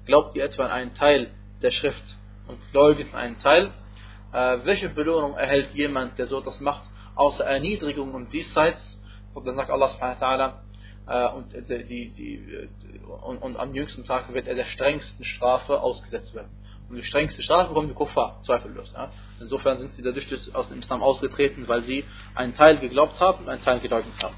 [0.06, 1.30] Glaubt ihr etwa an einen Teil
[1.62, 2.02] der Schrift
[2.48, 3.70] und gläubigt einen Teil?
[4.32, 6.82] Welche Belohnung erhält jemand, der so etwas macht,
[7.14, 9.00] außer Erniedrigung und diesseits?
[9.32, 10.62] Und dann sagt Allah subhanahu wa
[11.06, 12.68] ta'ala, und, die, die,
[13.22, 16.50] und, und, am jüngsten Tag wird er der strengsten Strafe ausgesetzt werden.
[16.88, 18.92] Und die strengste Strafe bekommen die Kuffar, zweifellos.
[18.94, 19.10] Ja.
[19.40, 23.48] Insofern sind sie dadurch aus dem Islam ausgetreten, weil sie einen Teil geglaubt haben und
[23.48, 24.36] einen Teil geleugnet haben.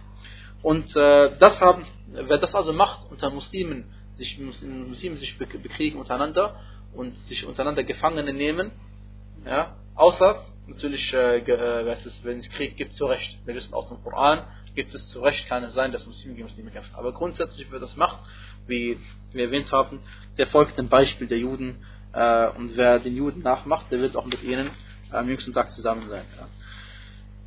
[0.63, 6.61] Und äh, das haben, wer das also macht, unter Muslimen sich, Muslimen sich bekriegen untereinander
[6.95, 8.73] und sich untereinander Gefangene nehmen,
[9.45, 13.39] ja, außer natürlich, äh, äh, wenn es Krieg gibt, zu Recht.
[13.47, 16.71] Wir wissen aus dem Koran, gibt es zu Recht keine sein, dass Muslime gegen Muslime
[16.71, 16.95] kämpfen.
[16.95, 18.19] Aber grundsätzlich, wer das macht,
[18.67, 18.99] wie
[19.33, 20.01] wir erwähnt haben,
[20.37, 21.85] der folgt dem Beispiel der Juden
[22.19, 24.71] äh, und wer den Juden nachmacht, der wird auch mit ihnen
[25.11, 26.25] am jüngsten Tag zusammen sein.
[26.37, 26.49] Ja.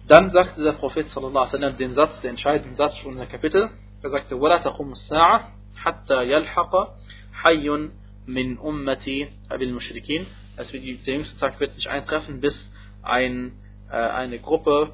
[0.08, 3.70] Dann sagte der Prophet sallallahu alaihi wasallam den Satz, den entscheidenden Satz für unser Kapitel.
[4.02, 5.42] Er sagte: "Wala taqumu as-sa'a
[5.84, 6.96] hatta yalhaqa
[7.44, 7.92] hayyun
[8.26, 12.56] min ummati abil mushrikin." Also der jüngste Tag wird nicht eintreffen, bis
[13.02, 13.52] ein,
[13.90, 14.94] äh, eine Gruppe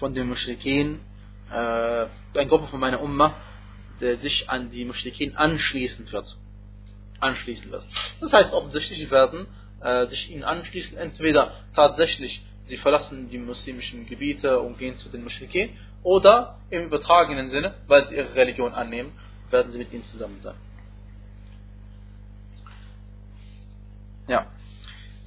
[0.00, 0.98] von den Mushrikin,
[1.50, 3.34] äh, eine Gruppe von meiner Umma,
[4.00, 6.36] der sich an die Mushrikin anschließen wird
[7.21, 7.83] Anschließen wird.
[8.21, 9.47] Das heißt offensichtlich, sie werden
[9.81, 15.23] äh, sich ihnen anschließen, entweder tatsächlich sie verlassen die muslimischen Gebiete und gehen zu den
[15.23, 15.69] Mushrikin,
[16.03, 19.11] oder im übertragenen Sinne, weil sie ihre Religion annehmen,
[19.49, 20.55] werden sie mit ihnen zusammen sein.
[24.27, 24.47] Ja.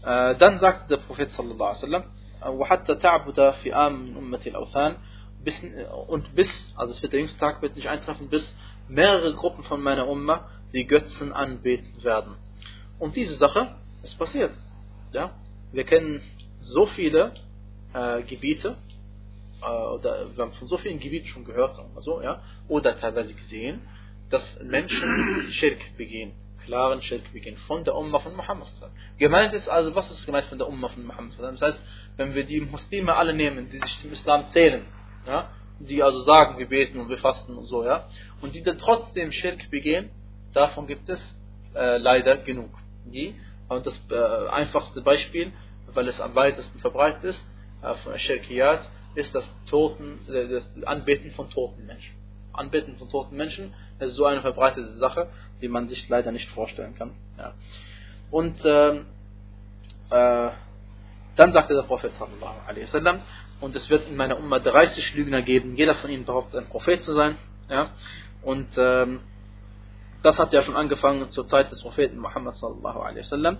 [0.02, 2.04] Äh, dann sagte der Prophet sallallahu alaihi wasallam,
[2.42, 4.96] وحتى تعبد فئام من أمة الأوثان
[5.44, 5.60] bis,
[6.08, 8.54] und bis, also es wird der jüngste Tag wird nicht eintreffen, bis
[8.88, 12.35] mehrere Gruppen von meiner Umma die Götzen anbeten werden.
[12.99, 14.51] Und diese Sache ist passiert.
[15.13, 15.31] Ja?
[15.71, 16.21] Wir kennen
[16.59, 17.33] so viele
[17.93, 18.75] äh, Gebiete,
[19.61, 22.99] äh, oder wir haben von so vielen Gebieten schon gehört, sagen wir so, ja, oder
[22.99, 23.81] teilweise gesehen,
[24.29, 26.33] dass Menschen Schirk begehen,
[26.65, 28.69] klaren Schirk begehen, von der Umma von Muhammad.
[29.17, 31.33] Gemeint ist also, was ist gemeint von der Umma von Muhammad?
[31.39, 31.79] Das heißt,
[32.17, 34.85] wenn wir die Muslime alle nehmen, die sich zum Islam zählen,
[35.25, 38.07] ja, die also sagen, wir beten und wir fasten und so, ja,
[38.41, 40.09] und die dann trotzdem Schirk begehen,
[40.55, 41.35] davon gibt es
[41.75, 42.71] äh, leider genug.
[43.67, 45.51] Und das äh, einfachste Beispiel,
[45.93, 51.31] weil es am weitesten verbreitet ist, äh, von Shirkiyat, ist das, Toten, äh, das Anbeten
[51.31, 52.15] von toten Menschen.
[52.53, 55.29] Anbeten von toten Menschen ist so eine verbreitete Sache,
[55.61, 57.11] die man sich leider nicht vorstellen kann.
[57.37, 57.53] Ja.
[58.31, 59.05] Und ähm,
[60.09, 60.49] äh,
[61.35, 63.21] dann sagte der Prophet sallallahu alaihi wasallam,
[63.61, 67.03] und es wird in meiner Umma 30 Lügner geben, jeder von ihnen behauptet ein Prophet
[67.03, 67.37] zu sein.
[67.69, 67.89] Ja?
[68.41, 69.21] Und ähm,
[70.25, 73.57] das hat ja schon angefangen zur Zeit des Propheten Muhammad sallallahu alaihi wasallam.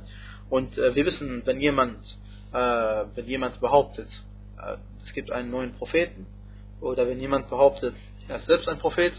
[0.50, 2.00] Und äh, wir wissen, wenn jemand,
[2.54, 4.10] äh, wenn jemand behauptet,
[4.58, 6.26] äh, es gibt einen neuen Propheten,
[6.82, 7.96] oder wenn jemand behauptet,
[8.28, 9.14] er ist selbst ein Prophet,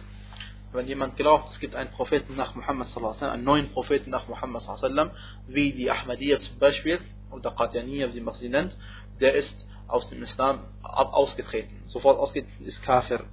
[0.73, 4.11] wenn jemand glaubt, es gibt einen Propheten nach Muhammad sallallahu alaihi wasallam, einen neuen Propheten
[4.11, 6.99] nach Muhammad sallallahu alaihi wasallam, wie die Ahmadiyya zum Beispiel,
[7.31, 8.77] oder Qadianiyya, wie man sie nennt,
[9.21, 9.55] der ist
[9.87, 11.83] aus dem Islam ausgetreten.
[11.87, 13.25] Sofort ausgetreten ist Kafir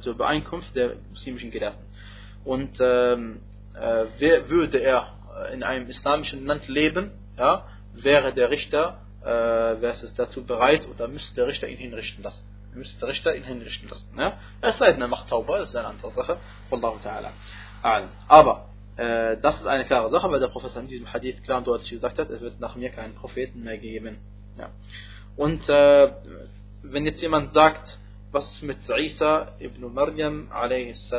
[0.00, 1.84] zur Übereinkunft der muslimischen Gelehrten.
[2.44, 3.40] Und ähm,
[3.80, 5.14] äh, würde er
[5.52, 11.08] in einem islamischen Land leben, ja, wäre der Richter, äh, wäre es dazu bereit oder
[11.08, 12.44] müsste der Richter ihn hinrichten lassen.
[12.74, 14.08] Müsste der Richter ihn hinrichten lassen.
[14.16, 14.38] Ja?
[14.60, 16.36] Es sei denn, er macht Tauber, das ist eine andere Sache.
[16.70, 17.30] Ta'ala.
[18.28, 21.66] Aber äh, das ist eine klare Sache, weil der Prophet in diesem Hadith klar und
[21.66, 24.18] deutlich gesagt hat, es wird nach mir keinen Propheten mehr geben.
[24.58, 24.70] Ja.
[25.36, 26.12] Und äh,
[26.82, 27.98] wenn jetzt jemand sagt,
[28.32, 31.10] was ist mit Isa ibn Maryam a.s.,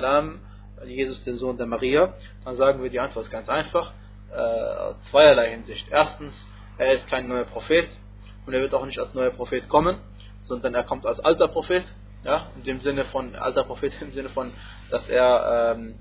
[0.86, 2.14] Jesus der Sohn der Maria,
[2.46, 3.94] dann sagen wir, die Antwort ist ganz einfach,
[4.32, 5.88] äh, zweierlei Hinsicht.
[5.90, 6.34] Erstens,
[6.78, 7.90] er ist kein neuer Prophet
[8.46, 9.98] und er wird auch nicht als neuer Prophet kommen,
[10.44, 11.84] sondern er kommt als alter Prophet,
[12.24, 14.52] ja, in dem Sinne von, alter Prophet im Sinne von,
[14.90, 15.96] dass er ähm,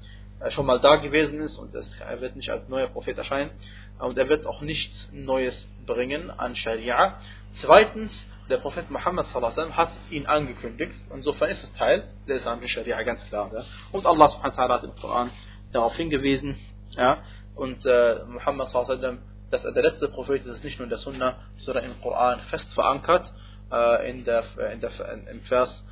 [0.50, 3.50] schon mal da gewesen ist und er wird nicht als neuer Prophet erscheinen.
[3.98, 7.18] Und er wird auch nichts Neues bringen an Scharia,
[7.54, 8.12] Zweitens,
[8.49, 10.93] der Prophet Muhammad sallam, hat ihn angekündigt.
[11.13, 13.49] Insofern ist es Teil der islamischen Scharia, ganz klar.
[13.53, 13.63] Ja.
[13.91, 15.31] Und Allah subhanahu wa ta'ala hat im Koran
[15.71, 16.57] darauf hingewiesen.
[16.91, 17.19] Ja.
[17.55, 19.19] Und äh, Muhammad sallam,
[19.49, 22.39] dass er der letzte Prophet ist, ist nicht nur in der Sunna, sondern im Koran
[22.49, 23.31] fest verankert.
[23.71, 24.91] Äh, in der, in der,
[25.31, 25.83] Im Vers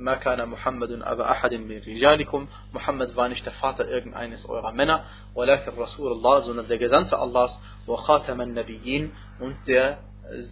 [0.00, 5.04] ما كان محمد أبا أحد من رجالكم Muhammad war nicht der Vater irgendeines eurer Männer
[5.34, 9.10] ولكن رسول الله sondern der Gesandte Allahs وخاتم النبيين
[9.40, 9.98] und der,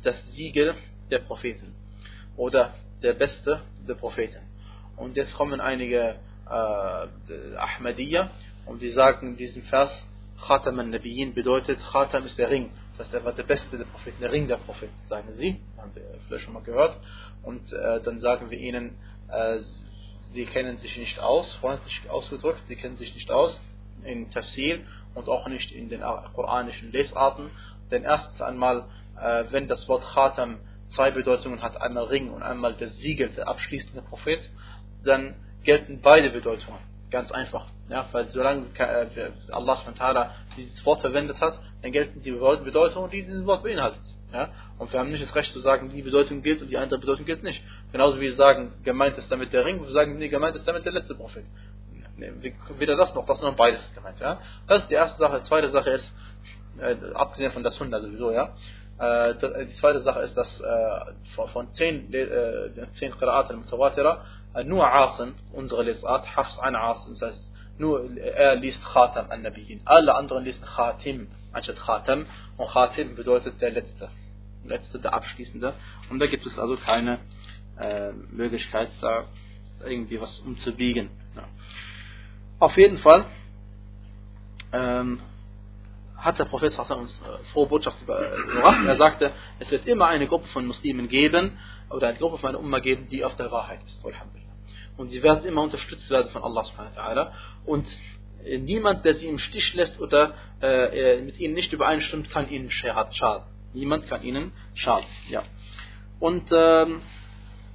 [0.03, 0.75] das Siegel
[1.09, 1.73] der Propheten
[2.37, 4.41] oder der Beste der Propheten
[4.97, 6.15] und jetzt kommen einige
[6.49, 8.29] äh, Ahmadiyya
[8.65, 10.05] und die sagen in diesem Vers
[10.45, 14.21] Khatam al-Nabiyyin bedeutet Khatam ist der Ring das heißt, er war der Beste der Propheten,
[14.21, 15.59] der Ring der Propheten, sagen sie.
[15.77, 16.97] Haben wir vielleicht schon mal gehört.
[17.41, 18.95] Und äh, dann sagen wir ihnen,
[19.29, 19.59] äh,
[20.31, 23.59] sie kennen sich nicht aus, freundlich ausgedrückt, sie kennen sich nicht aus
[24.03, 24.81] in Tafsir
[25.15, 27.49] und auch nicht in den koranischen Lesarten.
[27.89, 28.85] Denn erstens einmal,
[29.19, 33.47] äh, wenn das Wort Khatam zwei Bedeutungen hat, einmal Ring und einmal das Siegel, der
[33.47, 34.41] abschließende Prophet,
[35.03, 36.79] dann gelten beide Bedeutungen.
[37.09, 37.67] Ganz einfach.
[37.89, 43.45] Ja, weil solange äh, Allah dieses Wort verwendet hat, dann gelten die Bedeutungen, die dieses
[43.45, 44.01] Wort beinhaltet.
[44.31, 44.49] Ja?
[44.79, 47.25] Und wir haben nicht das Recht zu sagen, die Bedeutung gilt und die andere Bedeutung
[47.25, 47.63] gilt nicht.
[47.91, 50.85] Genauso wie wir sagen, gemeint ist damit der Ring, wir sagen, nee, gemeint ist damit
[50.85, 51.45] der letzte Prophet.
[52.79, 54.19] Weder das noch das, sondern beides ist gemeint.
[54.19, 54.39] Ja?
[54.67, 55.39] Das ist die erste Sache.
[55.41, 56.11] Die zweite Sache ist,
[56.79, 58.55] äh, abgesehen von das Hunde sowieso, ja.
[58.99, 60.99] Äh, die zweite Sache ist, dass äh,
[61.35, 64.25] von zehn, äh, zehn Qira'at al-Mutawatira
[64.65, 69.81] nur Asim, unsere Lesart, Hafs an Asim, das heißt, nur er liest Khatam an-Nabiyyin.
[69.85, 72.27] Alle anderen lesen Khatim anstatt Khatam.
[72.57, 74.09] Und Khatim bedeutet der Letzte
[74.65, 75.73] letzte, der abschließende.
[76.09, 77.19] Und da gibt es also keine
[77.79, 79.25] äh, Möglichkeit, da
[79.85, 81.09] irgendwie was umzubiegen.
[81.35, 81.43] Ja.
[82.59, 83.25] Auf jeden Fall
[84.71, 85.19] ähm,
[86.23, 88.85] hat der Prophet uns äh, frohe Botschaft überbracht.
[88.85, 91.57] Er sagte, es wird immer eine Gruppe von Muslimen geben,
[91.93, 94.03] oder eine Gruppe von einer Umma geben, die auf der Wahrheit ist.
[94.97, 97.33] Und sie werden immer unterstützt werden von Allah subhanahu wa.
[97.65, 97.87] Und
[98.43, 102.69] äh, niemand, der sie im Stich lässt oder äh, mit ihnen nicht übereinstimmt, kann ihnen
[102.69, 103.43] schaden.
[103.73, 105.05] Niemand kann ihnen schaden.
[105.29, 105.43] Ja.
[106.19, 107.01] Und ähm,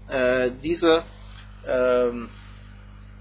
[0.08, 1.02] äh, diese,
[1.66, 2.28] ähm,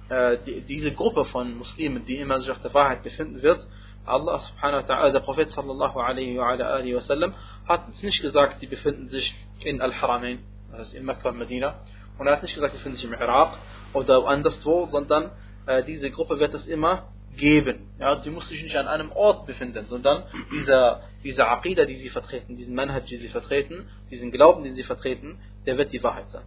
[0.10, 3.66] äh, die, diese Gruppe von Muslimen, die immer sich auf der Wahrheit befinden wird,
[4.08, 7.34] Allah subhanahu wa ta'ala, der Prophet sallallahu alaihi wa alaihi wa sallam,
[7.68, 10.40] hat uns nicht gesagt, die befinden sich in Al-Haramain,
[10.72, 11.82] das heißt in Mekka und Medina,
[12.18, 13.58] und er hat nicht gesagt, die befinden sich im Irak
[13.94, 15.32] oder anderswo, sondern
[15.66, 17.90] äh, diese Gruppe wird es immer geben.
[18.00, 22.10] Ja, sie muss sich nicht an einem Ort befinden, sondern dieser, dieser Aqidah, die sie
[22.10, 26.30] vertreten, diesen Manhaj, die sie vertreten, diesen Glauben, den sie vertreten, der wird die Wahrheit
[26.32, 26.44] sein.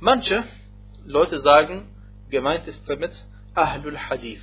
[0.00, 0.44] Manche
[1.04, 1.88] Leute sagen,
[2.30, 3.12] gemeint ist damit
[3.54, 4.42] Ahlul Hadith.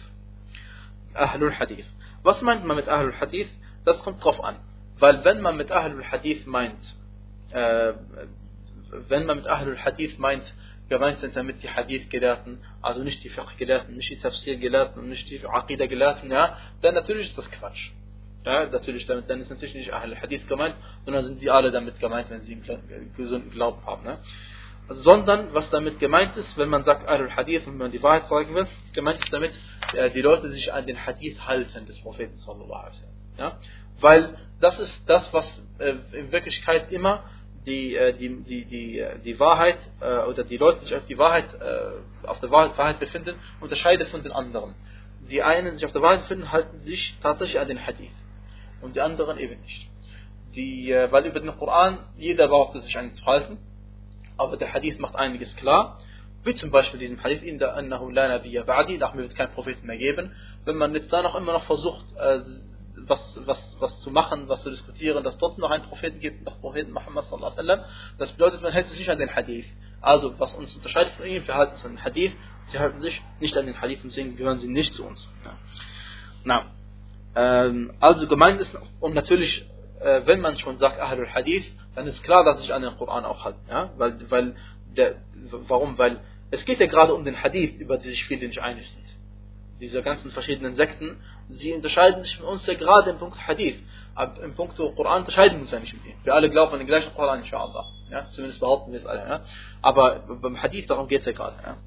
[1.13, 1.85] Ahlul Hadith.
[2.23, 3.49] Was meint man mit Ahlul Hadith?
[3.85, 4.57] Das kommt drauf an.
[4.97, 6.95] Weil wenn man mit Ahlul Hadith meint,
[7.51, 7.93] äh,
[9.07, 10.43] wenn man mit Ahlul Hadith meint,
[10.89, 15.39] gemeint sind damit die Hadith-Gelehrten, also nicht die Fiqh-Gelehrten, nicht die Tafsir-Gelehrten und nicht die
[15.45, 17.91] Aqidah-Gelehrten, ja, dann natürlich ist das Quatsch.
[18.45, 21.99] Ja, natürlich damit, dann ist natürlich nicht Ahl Hadith gemeint, sondern sind sie alle damit
[21.99, 24.03] gemeint, wenn sie einen gesunden Glauben haben.
[24.03, 24.17] Ne?
[24.91, 28.25] Sondern, was damit gemeint ist, wenn man sagt Ahl Hadith und wenn man die Wahrheit
[28.27, 29.51] sagen will, gemeint ist damit,
[29.93, 33.15] äh, die Leute sich an den Hadith halten des Propheten sallallahu alaihi wasallam.
[33.37, 33.59] Ja?
[33.99, 37.23] Weil das ist das, was äh, in Wirklichkeit immer
[37.67, 41.45] die, äh, die, die, die, die Wahrheit oder die Leute, sich auf die Wahrheit,
[42.23, 44.73] auf der Wahrheit, Wahrheit befinden, unterscheidet von den anderen.
[45.29, 48.09] Die einen, die sich auf der Wahrheit befinden, halten sich tatsächlich an den Hadith
[48.81, 49.89] und die anderen eben nicht.
[50.55, 53.59] Die, weil über den Koran jeder behauptet sich an ihn zu halten,
[54.39, 55.99] aber der Hadith macht einiges klar.
[56.43, 59.37] Wie zum Beispiel diesen Hadith, in der Annahu la nabiyya ba'di, nach mir wird es
[59.37, 60.31] keinen Propheten mehr geben.
[60.63, 62.05] Wenn man jetzt da noch immer noch versucht,
[63.07, 66.59] was, was, was zu machen, was zu diskutieren, dass dort noch einen Propheten gibt, noch
[66.61, 67.85] Propheten Muhammad sallallahu alaihi wasallam.
[68.17, 69.65] Das bedeutet, man hält sich nicht an den Hadith.
[70.01, 72.31] Also, was uns unterscheidet von ihnen, wir halten uns an den Hadith,
[72.67, 75.27] sie halten sich nicht an den Hadith und deswegen gehören sie nicht zu uns.
[75.43, 75.57] Ja.
[76.45, 76.65] Na,
[77.35, 79.65] ähm, also gemeint ist, und natürlich,
[79.99, 83.25] äh, wenn man schon sagt Ahlul Hadith, dann ist klar, dass sich an den Koran
[83.25, 83.61] auch halten.
[83.69, 83.91] Ja?
[83.97, 84.55] Weil, weil
[85.51, 85.97] warum?
[85.97, 86.21] Weil
[86.51, 89.19] es geht ja gerade um den Hadith, über die sich viele nicht einig sind
[89.79, 91.17] diese ganzen verschiedenen Sekten,
[91.49, 93.77] sie unterscheiden sich von uns ja gerade im Punkt Hadith.
[94.15, 96.19] Aber im Punkt Koran unterscheiden wir uns ja nicht mit ihnen.
[96.23, 97.85] Wir alle glauben an den gleichen Koran, inshallah.
[98.09, 99.27] Ja, zumindest behaupten wir es alle.
[99.27, 99.41] Ja.
[99.81, 101.55] Aber beim Hadith, darum geht es ja gerade.
[101.63, 101.77] Ja.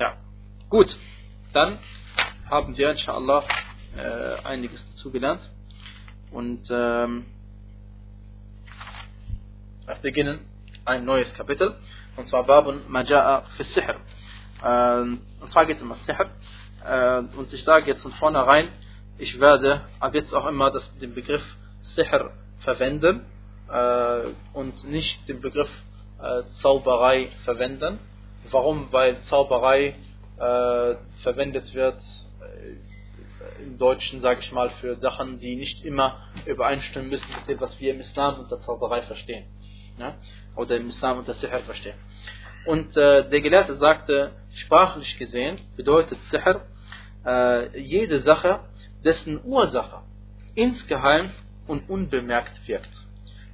[0.00, 0.16] ja.
[0.70, 0.96] Gut,
[1.52, 1.78] dann
[2.48, 3.44] haben wir inshallah
[3.96, 5.50] äh, einiges dazu gelernt.
[6.30, 7.26] Und ähm,
[9.88, 10.40] wir beginnen
[10.84, 11.74] ein neues Kapitel.
[12.16, 13.96] Und zwar Babun Maja'a fi Sihr.
[14.62, 16.30] Ähm, und zwar geht es um das Sihr.
[16.84, 18.68] Äh, und ich sage jetzt von vornherein,
[19.16, 21.42] ich werde ab jetzt auch immer das, den Begriff
[21.80, 23.24] Sihr verwenden
[23.72, 24.20] äh,
[24.52, 25.70] und nicht den Begriff
[26.20, 27.98] äh, Zauberei verwenden.
[28.50, 28.92] Warum?
[28.92, 29.94] Weil Zauberei
[30.36, 32.00] äh, verwendet wird
[32.40, 37.60] äh, im Deutschen, sage ich mal, für Sachen, die nicht immer übereinstimmen müssen mit dem,
[37.60, 39.46] was wir im Islam unter Zauberei verstehen.
[39.98, 40.14] Ja?
[40.56, 41.96] Oder im Islam unter Sihr verstehen.
[42.66, 46.62] Und äh, der Gelehrte sagte, sprachlich gesehen bedeutet Sihr
[47.24, 48.60] äh, jede Sache,
[49.04, 50.02] dessen Ursache
[50.54, 51.30] insgeheim
[51.66, 52.90] und unbemerkt wirkt.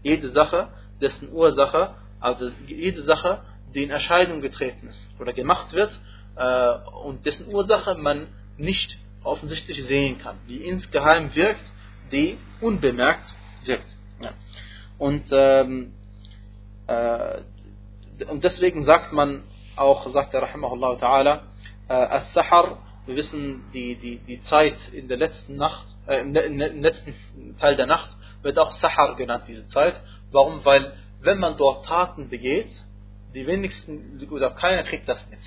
[0.03, 0.69] Jede Sache,
[1.01, 3.43] dessen Ursache, also jede Sache,
[3.75, 5.99] die in Erscheinung getreten ist oder gemacht wird
[6.37, 11.65] äh, und dessen Ursache man nicht offensichtlich sehen kann, die insgeheim wirkt,
[12.13, 13.87] die unbemerkt wirkt.
[14.21, 14.31] Ja.
[14.99, 16.04] Und, ähm, äh,
[16.89, 19.43] und deswegen sagt man
[19.77, 21.41] auch, sagt der Rahimahullah Ta'ala,
[21.89, 26.83] äh, As-Sahar wir wissen, die, die, die Zeit in der letzten Nacht, äh, im, im
[26.83, 27.15] letzten
[27.59, 28.11] Teil der Nacht
[28.43, 29.95] wird auch Sahar genannt, diese Zeit.
[30.33, 30.65] Warum?
[30.65, 32.71] Weil wenn man dort Taten begeht,
[33.35, 35.41] die wenigsten oder keiner kriegt das mit.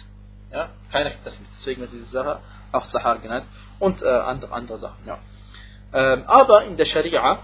[0.52, 0.70] Ja?
[0.92, 1.50] Keiner kriegt das mit.
[1.58, 2.40] Deswegen wird diese Sache
[2.72, 3.46] auch Sahar genannt
[3.80, 5.06] und äh, andere, andere Sachen.
[5.06, 5.20] Ja.
[5.94, 7.40] Ähm, aber in der Scharia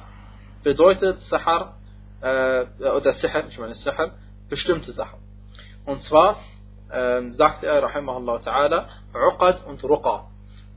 [0.64, 1.78] bedeutet Sahar
[2.24, 4.12] äh, oder Sihr, ich meine Sahar,
[4.50, 5.20] bestimmte Sachen.
[5.86, 6.38] Und zwar
[6.92, 10.30] ähm, sagt er, rahimahullah ta'ala, Uqad und Ruqa.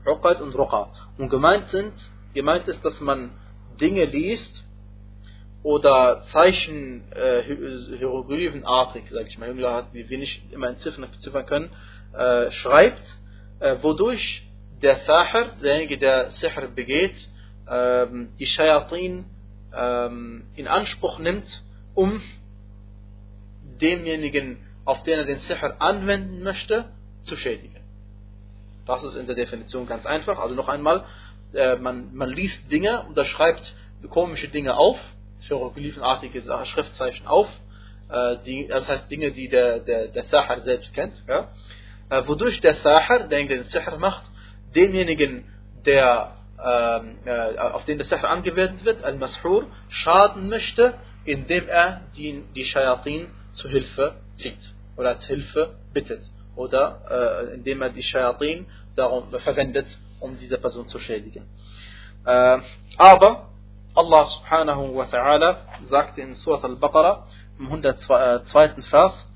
[0.05, 0.91] Uqad und Ruqa.
[1.17, 1.93] Und gemeint sind,
[2.33, 3.31] gemeint ist, dass man
[3.79, 4.63] Dinge liest
[5.63, 11.45] oder Zeichen äh, hieroglyphenartig, sage ich mal, Jüngler hat, wie wir nicht immer entziffern, beziffern
[11.45, 11.69] können,
[12.13, 13.03] äh, schreibt,
[13.59, 14.43] äh, wodurch
[14.81, 17.15] der Sahir, derjenige, der Sihr begeht,
[17.69, 19.25] ähm, die Shayatin
[19.75, 21.63] ähm, in Anspruch nimmt,
[21.93, 22.21] um
[23.81, 26.85] demjenigen auf den er den Sihr anwenden möchte,
[27.23, 27.83] zu schädigen.
[28.85, 30.39] Das ist in der Definition ganz einfach.
[30.39, 31.03] Also noch einmal,
[31.53, 33.75] äh, man, man liest Dinge und da schreibt
[34.09, 34.97] komische Dinge auf,
[35.41, 37.49] hieroglyphenartige Schriftzeichen auf,
[38.09, 41.49] äh, die, das heißt Dinge, die der, der, der Sahar selbst kennt, ja?
[42.09, 44.23] äh, wodurch der Sahar, der den Sihr macht,
[44.73, 45.43] denjenigen,
[45.85, 50.95] der, auf den der Sihr angewendet wird, Al-Mashur, schaden möchte,
[51.25, 56.21] indem er die, die Shayatin zu Hilfe zieht oder zu Hilfe bittet
[56.55, 57.01] oder
[57.51, 59.85] äh, indem er die Shayatin darum verwendet,
[60.19, 61.43] um diese Person zu schädigen.
[62.25, 62.59] Äh,
[62.97, 63.49] aber
[63.93, 65.57] Allah subhanahu wa ta'ala
[65.89, 67.27] sagt in Surah Al-Baqarah
[67.59, 68.81] im 102.
[68.89, 69.27] Vers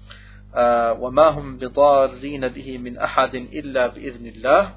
[0.53, 4.76] وما هم بضارين به من أحد إلا بإذن الله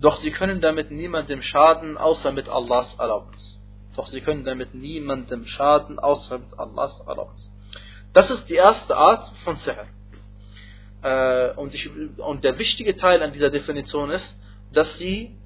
[0.00, 3.60] doch sie können damit niemandem schaden außer mit Allahs Erlaubnis.
[3.94, 7.50] Doch sie können damit niemandem schaden außer mit Allahs Erlaubnis.
[8.12, 9.86] Das ist die erste Art von Sihr.
[11.02, 14.36] Äh, und, ich, und der wichtige Teil an dieser Definition ist
[14.72, 15.36] dass sie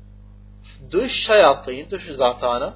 [0.91, 2.75] durch Shayatin, durch Satane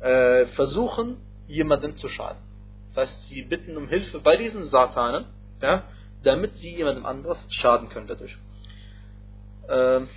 [0.00, 2.38] äh, versuchen jemandem zu schaden.
[2.88, 5.26] Das heißt, sie bitten um Hilfe bei diesen Satanen,
[5.60, 5.84] ja,
[6.22, 8.36] damit sie jemandem anderes schaden können dadurch.
[9.68, 10.08] Ähm,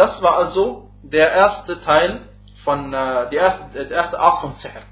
[0.00, 2.22] das war also der erste Teil
[2.64, 4.82] von, äh, die, erste, die erste Art von Sihr.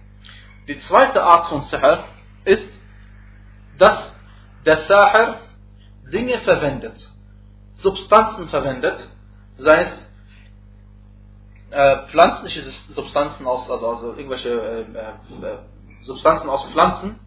[0.69, 2.05] Die zweite Art von Sihr
[2.45, 2.71] ist,
[3.79, 4.15] dass
[4.67, 5.37] der Sahir
[6.13, 6.99] Dinge verwendet,
[7.73, 8.99] Substanzen verwendet,
[9.57, 9.99] sei es
[11.71, 12.61] äh, pflanzliche
[12.93, 15.59] Substanzen aus, also, also irgendwelche äh, äh,
[16.03, 17.19] Substanzen aus Pflanzen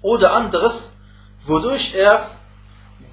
[0.00, 0.78] oder anderes,
[1.44, 2.30] wodurch er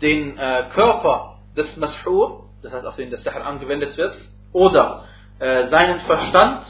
[0.01, 4.15] den äh, Körper des Mashur, das heißt auf den das Sihr angewendet wird,
[4.53, 5.05] oder
[5.39, 6.65] äh, seinen Verstand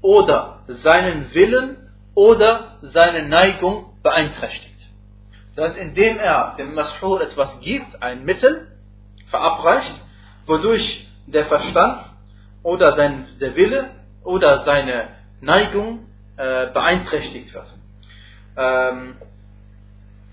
[0.00, 1.76] oder seinen Willen
[2.14, 4.74] oder seine Neigung beeinträchtigt.
[5.54, 8.68] Das heißt, indem er dem Mashur etwas gibt, ein Mittel,
[9.28, 9.94] verabreicht,
[10.46, 11.98] wodurch der Verstand
[12.62, 13.90] oder sein, der Wille
[14.24, 15.08] oder seine
[15.40, 17.66] Neigung äh, beeinträchtigt wird.
[18.56, 19.16] Ähm,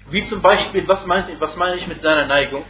[0.09, 2.63] wie zum Beispiel, was, meint, was meine ich mit seiner Neigung?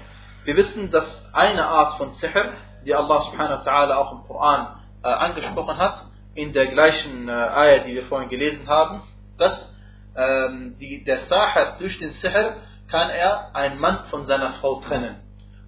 [0.45, 2.53] Wir wissen, dass eine Art von Sihr,
[2.85, 7.31] die Allah subhanahu wa ta'ala auch im Koran äh, angesprochen hat, in der gleichen äh,
[7.31, 9.01] Ayah, die wir vorhin gelesen haben,
[9.39, 9.73] dass
[10.15, 12.57] ähm, die, der Sahir durch den Sihr
[12.91, 15.15] kann er einen Mann von seiner Frau trennen.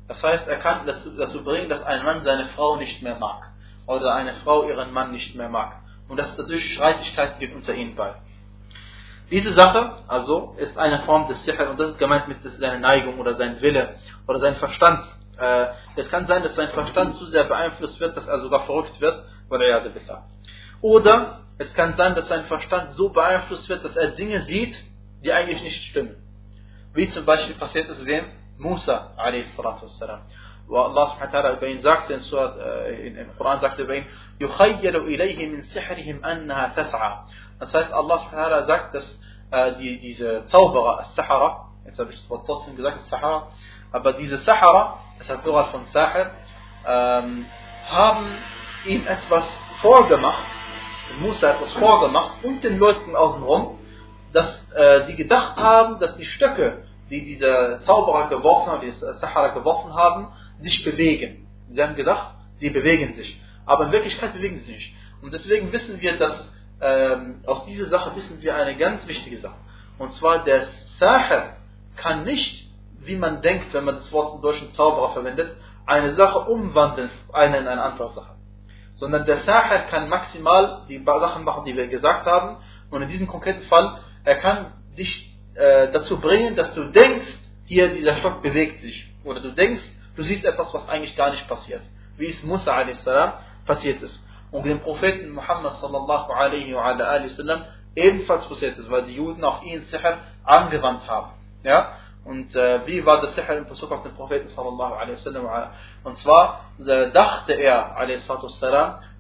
[0.08, 3.52] Das heißt, er kann dazu, dazu bringen, dass ein Mann seine Frau nicht mehr mag
[3.88, 7.74] oder eine Frau ihren Mann nicht mehr mag und dass es dadurch Streitigkeiten gibt unter
[7.74, 8.22] ihnen beiden.
[9.31, 13.19] Diese Sache also ist eine Form des Sihr und das ist gemeint mit seiner Neigung
[13.19, 13.95] oder sein Wille
[14.29, 15.03] oder sein Verstand.
[15.39, 19.01] Äh, es kann sein, dass sein Verstand zu sehr beeinflusst wird, dass er sogar verrückt
[19.01, 19.25] wird,
[20.83, 24.75] oder es kann sein, dass sein Verstand so beeinflusst wird, dass er Dinge sieht,
[25.25, 26.17] die eigentlich nicht stimmen.
[26.95, 28.25] Wie zum Beispiel passiert es dem
[28.59, 29.57] Musa a.s
[30.67, 33.83] wo Allah subhanahu wa ta'ala über ihn sagte in Surat, äh, in, im Koran sagte
[33.83, 34.07] über ihn,
[34.39, 37.27] يُخَيَّلُ إِلَيْهِ مِنْ سِحْرِهِمْ أَنَّهَا تَسْعَى
[37.60, 39.18] das heißt, Allah subhanahu sagt, dass
[39.52, 43.48] äh, die, diese Zauberer, Sahara, jetzt habe ich das Wort trotzdem gesagt, Sahara,
[43.92, 46.32] aber diese Sahara, das heißt Plural von Sahir,
[46.86, 47.46] ähm,
[47.90, 48.26] haben
[48.86, 49.44] ihm etwas
[49.82, 50.44] vorgemacht,
[51.20, 53.80] Musa etwas vorgemacht und den Leuten außenrum,
[54.34, 59.50] dass äh, sie gedacht haben, dass die Stöcke, die diese Zauberer geworfen haben, die Sahara
[59.50, 60.28] geworfen haben,
[60.60, 61.48] sich bewegen.
[61.72, 63.42] Sie haben gedacht, sie bewegen sich.
[63.66, 64.96] Aber in Wirklichkeit bewegen sie sich.
[65.22, 66.52] Und deswegen wissen wir, dass
[66.82, 69.56] ähm, aus dieser Sache wissen wir eine ganz wichtige Sache.
[69.98, 70.66] Und zwar, der
[71.00, 71.58] Sahir
[71.96, 72.70] kann nicht,
[73.00, 75.56] wie man denkt, wenn man das Wort im deutschen Zauberer verwendet,
[75.86, 78.36] eine Sache umwandeln eine in eine andere Sache.
[78.96, 82.58] Sondern der Sahir kann maximal die Sachen machen, die wir gesagt haben.
[82.90, 87.28] Und in diesem konkreten Fall, er kann dich äh, dazu bringen, dass du denkst,
[87.66, 89.12] hier dieser Stock bewegt sich.
[89.24, 89.84] Oder du denkst,
[90.18, 91.82] Du siehst etwas, was eigentlich gar nicht passiert.
[92.18, 93.06] Wie es Musa a.s.
[93.66, 94.20] passiert ist.
[94.52, 97.64] Und dem Propheten Muhammad sallallahu alaihi wa sallam
[97.96, 101.32] ebenfalls passiert ist, weil die Juden auf ihn Sihr angewandt haben.
[101.64, 101.94] Ja?
[102.24, 105.70] Und äh, wie war das Sihr in Bezug auf den Propheten sallallahu alaihi wa sallam?
[106.04, 108.28] Und zwar äh, dachte er a.s.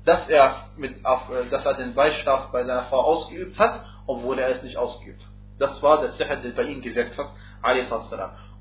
[0.06, 4.40] dass er, mit, auf, äh, dass er den Beischlaf bei seiner Frau ausgeübt hat, obwohl
[4.40, 5.32] er es nicht ausgeübt hat.
[5.60, 7.28] Das war der Sihr, der bei ihm gewirkt hat,
[7.64, 7.92] a.s.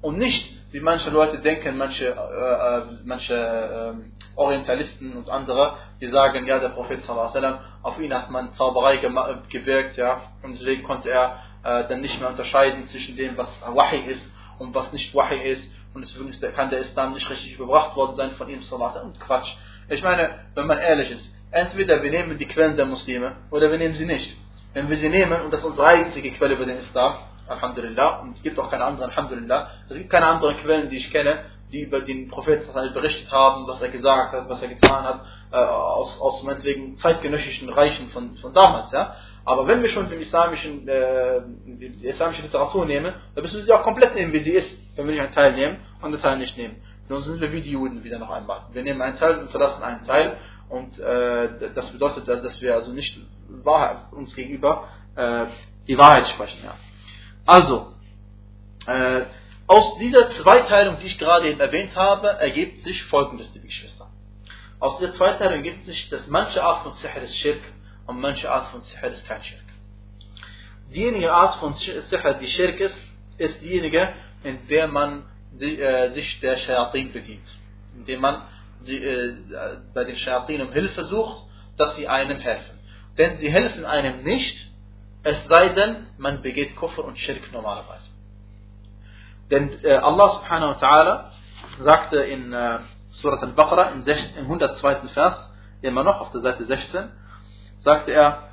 [0.06, 6.06] Und nicht, wie manche Leute denken, manche, äh, äh, manche äh, Orientalisten und andere, die
[6.06, 11.10] sagen, ja, der Prophet sallam, auf ihn hat man Zauberei gewirkt, ja, und deswegen konnte
[11.10, 15.40] er äh, dann nicht mehr unterscheiden zwischen dem, was Wahi ist und was nicht Wahi
[15.50, 15.68] ist.
[15.92, 19.56] Und deswegen kann der Islam nicht richtig überbracht worden sein von ihm, sallam, und Quatsch.
[19.88, 23.78] Ich meine, wenn man ehrlich ist, entweder wir nehmen die Quellen der Muslime oder wir
[23.78, 24.36] nehmen sie nicht.
[24.72, 27.16] Wenn wir sie nehmen und das ist unsere einzige Quelle über den Islam,
[27.48, 29.70] Alhamdulillah, und es gibt auch keine anderen, Alhamdulillah.
[29.88, 33.82] Es gibt keine anderen Quellen, die ich kenne, die über den Propheten berichtet haben, was
[33.82, 35.20] er gesagt hat, was er getan hat,
[35.52, 38.92] äh, aus, aus meinetwegen zeitgenössischen Reichen von, von damals.
[38.92, 39.14] Ja?
[39.44, 43.72] Aber wenn wir schon den islamischen, äh, die islamische Literatur nehmen, dann müssen wir sie
[43.72, 46.38] auch komplett nehmen, wie sie ist, wenn wir nicht einen Teil nehmen und einen Teil
[46.38, 46.76] nicht nehmen.
[47.08, 48.62] Sonst sind wir wie die Juden wieder noch einmal.
[48.72, 50.36] Wir nehmen einen Teil und unterlassen einen Teil
[50.68, 53.16] und äh, das bedeutet, dass wir also nicht
[53.48, 55.46] Wahrheit, uns gegenüber äh,
[55.86, 56.58] die Wahrheit sprechen.
[56.64, 56.74] Ja.
[57.46, 57.94] Also,
[58.86, 59.22] äh,
[59.68, 64.08] aus dieser Zweiteilung, die ich gerade eben erwähnt habe, ergibt sich folgendes, liebe Geschwister.
[64.78, 67.60] Aus dieser Zweiteilung ergibt sich, dass manche Art von Sihr ist Schirk
[68.06, 69.60] und manche Art von Sihr ist kein Schirk.
[70.92, 72.02] Diejenige Art von Sihr,
[72.40, 72.96] die Schirk ist,
[73.38, 74.12] ist diejenige,
[74.44, 77.46] in der man die, äh, sich der Shayatin bedient.
[77.96, 78.42] Indem man
[78.86, 79.34] die, äh,
[79.94, 81.44] bei den Shayatin um Hilfe sucht,
[81.76, 82.78] dass sie einem helfen.
[83.18, 84.68] Denn sie helfen einem nicht,
[85.26, 88.10] es sei denn, man begeht Kufr und Schirk normalerweise.
[89.50, 91.24] Denn äh, Allah subhanahu wa ta'ala
[91.82, 95.08] sagte in äh, Surat al-Baqarah im, im 102.
[95.08, 95.52] Vers,
[95.82, 97.10] immer noch auf der Seite 16,
[97.80, 98.50] sagte er,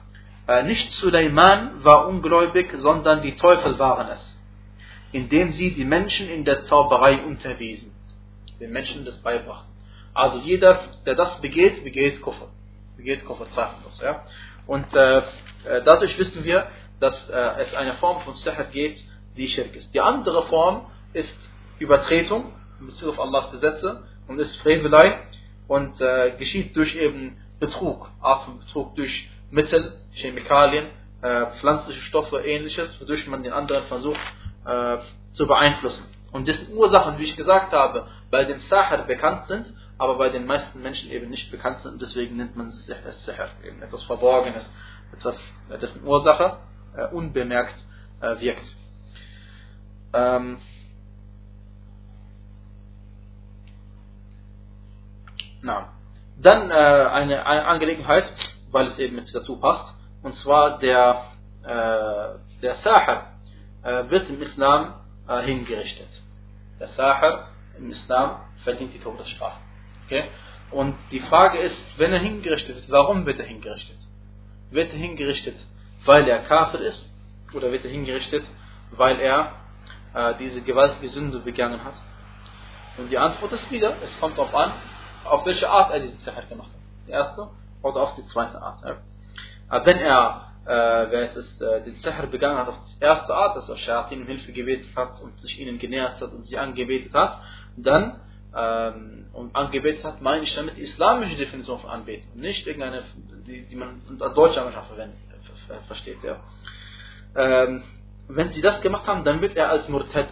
[0.48, 4.38] äh, nicht Suleiman war ungläubig, sondern die Teufel waren es,
[5.12, 7.94] indem sie die Menschen in der Zauberei unterwiesen,
[8.60, 9.72] den Menschen das beibrachten.
[10.16, 12.48] Also jeder, der das begeht, begeht Kufr.
[12.98, 14.00] Begeht Kufr zweifellos.
[14.02, 14.24] Ja?
[14.66, 15.22] Und äh,
[15.86, 16.68] dadurch wissen wir,
[17.00, 19.04] dass äh, es eine Form von Sihr gibt,
[19.36, 19.94] die Schirk ist.
[19.94, 21.38] Die andere Form ist
[21.80, 25.20] Übertretung in Bezug auf Allahs Gesetze und ist Frevelei
[25.68, 30.88] und äh, geschieht durch eben Betrug, Art von Betrug durch Mittel, Chemikalien,
[31.22, 34.20] äh, pflanzliche Stoffe, ähnliches, wodurch man den anderen versucht
[34.66, 34.98] äh,
[35.32, 36.06] zu beeinflussen.
[36.32, 40.46] Und dessen Ursachen, wie ich gesagt habe, bei dem Sahar bekannt sind, aber bei den
[40.46, 42.02] meisten Menschen eben nicht bekannt sind.
[42.02, 42.86] Deswegen nennt man es
[43.26, 44.70] Sahar, eben etwas Verborgenes,
[45.14, 45.38] etwas,
[45.82, 46.58] dessen Ursache
[46.96, 47.76] äh, unbemerkt
[48.22, 48.76] äh, wirkt.
[50.14, 50.60] Ähm,
[55.62, 55.90] na.
[56.38, 58.32] Dann äh, eine, eine, Angelegenheit,
[58.72, 61.22] weil es eben mit dazu passt, und zwar der,
[61.64, 63.34] äh, der Sahar
[63.84, 64.96] äh, wird im Islam
[65.28, 66.10] äh, hingerichtet.
[66.80, 69.58] Der Sahar im Islam verdient die Todesstrafe.
[70.06, 70.26] Okay?
[70.72, 73.98] Und die Frage ist, wenn er hingerichtet wird, warum wird er hingerichtet?
[74.74, 75.56] Wird er hingerichtet,
[76.06, 77.10] weil er Kafir ist?
[77.54, 78.44] Oder wird er hingerichtet,
[78.92, 79.52] weil er
[80.14, 81.96] äh, diese gewaltige Sünde begangen hat?
[82.98, 84.72] Und die Antwort ist wieder, es kommt darauf an,
[85.26, 87.08] auf welche Art er diesen Sihr gemacht hat.
[87.08, 87.50] Die erste
[87.82, 88.84] oder auf die zweite Art.
[88.84, 88.98] Ja?
[89.70, 90.70] Aber wenn er äh,
[91.10, 94.28] wer es äh, den Sihr begangen hat auf die erste Art, dass er Shayatin um
[94.28, 97.40] Hilfe gebetet hat und sich ihnen genähert hat und sie angebetet hat,
[97.76, 98.20] dann
[98.56, 103.04] ähm, und angebetet hat, meine ich damit islamische Definition von Anbeten, nicht irgendeine,
[103.48, 105.18] die, die man als deutscher Mannschaft verwendet,
[105.88, 106.24] versteht.
[106.24, 106.40] Ja.
[107.36, 107.84] Ähm,
[108.28, 110.28] wenn sie das gemacht haben, dann wird er als Murtad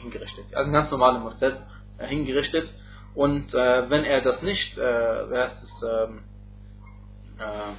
[0.00, 1.62] hingerichtet, als ganz normaler Murtad
[1.98, 2.68] äh, hingerichtet.
[3.14, 6.22] Und äh, wenn er das nicht, äh, wer das, ähm,
[7.38, 7.72] äh,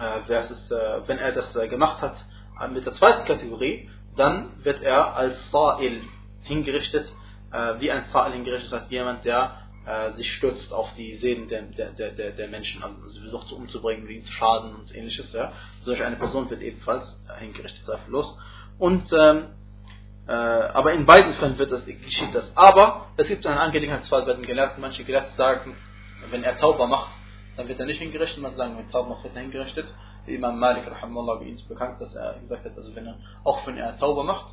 [0.00, 2.16] äh, wer es, äh, wenn er das äh, gemacht hat
[2.72, 6.02] mit der zweiten Kategorie, dann wird er als Sa'il
[6.42, 7.10] hingerichtet,
[7.52, 11.48] äh, wie ein Sa'il hingerichtet, das heißt jemand, der äh, sich stürzt auf die Seelen
[11.48, 15.32] der, der, der, der Menschen, also sie versucht umzubringen, ihnen zu schaden und ähnliches.
[15.32, 15.52] Ja.
[15.82, 18.38] Solch eine Person wird ebenfalls hingerichtet, zweifellos.
[18.78, 19.44] Und ähm,
[20.28, 22.52] äh, aber in beiden Fällen wird das, geschieht das.
[22.54, 24.80] Aber es gibt eine Angelegenheitsfall bei den Gelehrten.
[24.82, 25.74] Manche Gelehrten sagen,
[26.30, 27.10] wenn er Tauber macht,
[27.56, 29.86] dann wird er nicht hingerichtet, man sagen, wenn Tauber wird er hingerichtet.
[30.26, 33.78] Imam Malik, rahimahullah, wie ihn bekannt, dass er gesagt hat, also wenn er, auch wenn
[33.78, 34.52] er Tauber macht,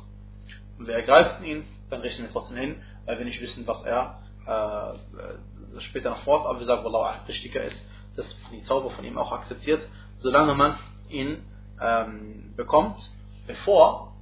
[0.78, 4.20] und wir ergreifen ihn, dann richten wir trotzdem hin, weil wir nicht wissen, was er
[4.46, 7.80] äh, später noch fort, aber wir sagen, Wallah, wichtiger ist,
[8.16, 11.44] dass die Tauber von ihm auch akzeptiert, solange man ihn
[11.80, 12.98] ähm, bekommt,
[13.46, 14.14] bevor,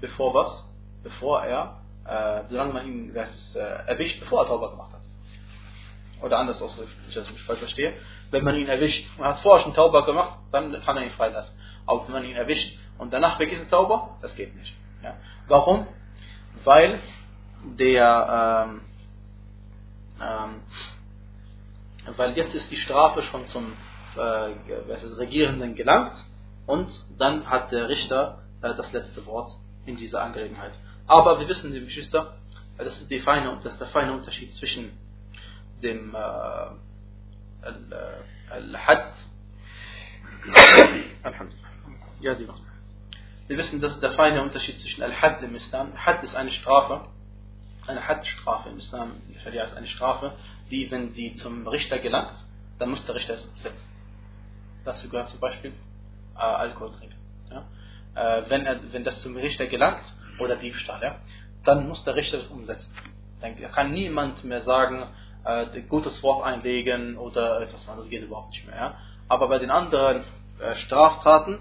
[0.00, 0.64] bevor was?
[1.02, 5.00] Bevor er, äh, solange man ihn ist, äh, erwischt, bevor er Tauber gemacht hat.
[6.22, 7.94] Oder anders ausgedrückt, ich das nicht falsch verstehe.
[8.30, 11.56] Wenn man ihn erwischt, man hat vorher schon Tauber gemacht, dann kann er ihn freilassen.
[11.86, 14.74] Aber wenn man ihn erwischt und danach beginnt Tauber, das geht nicht.
[15.02, 15.16] Ja.
[15.48, 15.86] Warum?
[16.64, 17.00] Weil
[17.78, 18.80] der, ähm,
[20.20, 20.60] ähm,
[22.16, 23.72] weil jetzt ist die Strafe schon zum
[24.16, 24.52] äh,
[25.18, 26.14] Regierenden gelangt
[26.66, 26.88] und
[27.18, 29.52] dann hat der Richter äh, das letzte Wort
[29.86, 30.72] in dieser Angelegenheit.
[31.06, 32.36] Aber wir wissen, liebe Geschwister,
[32.78, 34.92] das ist, die feine, das ist der feine Unterschied zwischen
[35.82, 36.18] dem äh,
[38.50, 39.12] Al-Had.
[42.20, 42.60] Ja, die noch.
[43.50, 45.92] Wir wissen, das ist der feine Unterschied zwischen Al-Had im Islam.
[45.96, 47.00] Had ist eine Strafe,
[47.84, 49.10] eine Had-Strafe im Islam,
[49.42, 50.34] Scharia ist eine Strafe,
[50.70, 52.36] die, wenn sie zum Richter gelangt,
[52.78, 53.88] dann muss der Richter es umsetzen.
[54.84, 55.72] Dazu gehört zum Beispiel
[56.36, 57.16] äh, Alkohol trinken.
[57.50, 58.38] Ja?
[58.38, 60.04] Äh, wenn, er, wenn das zum Richter gelangt,
[60.38, 61.16] oder Diebstahl, ja?
[61.64, 62.88] dann muss der Richter das umsetzen.
[63.40, 65.08] Dann kann niemand mehr sagen,
[65.42, 68.76] äh, gutes Wort einlegen oder etwas anderes, das geht überhaupt nicht mehr.
[68.76, 68.98] Ja?
[69.26, 70.22] Aber bei den anderen
[70.60, 71.58] äh, Straftaten,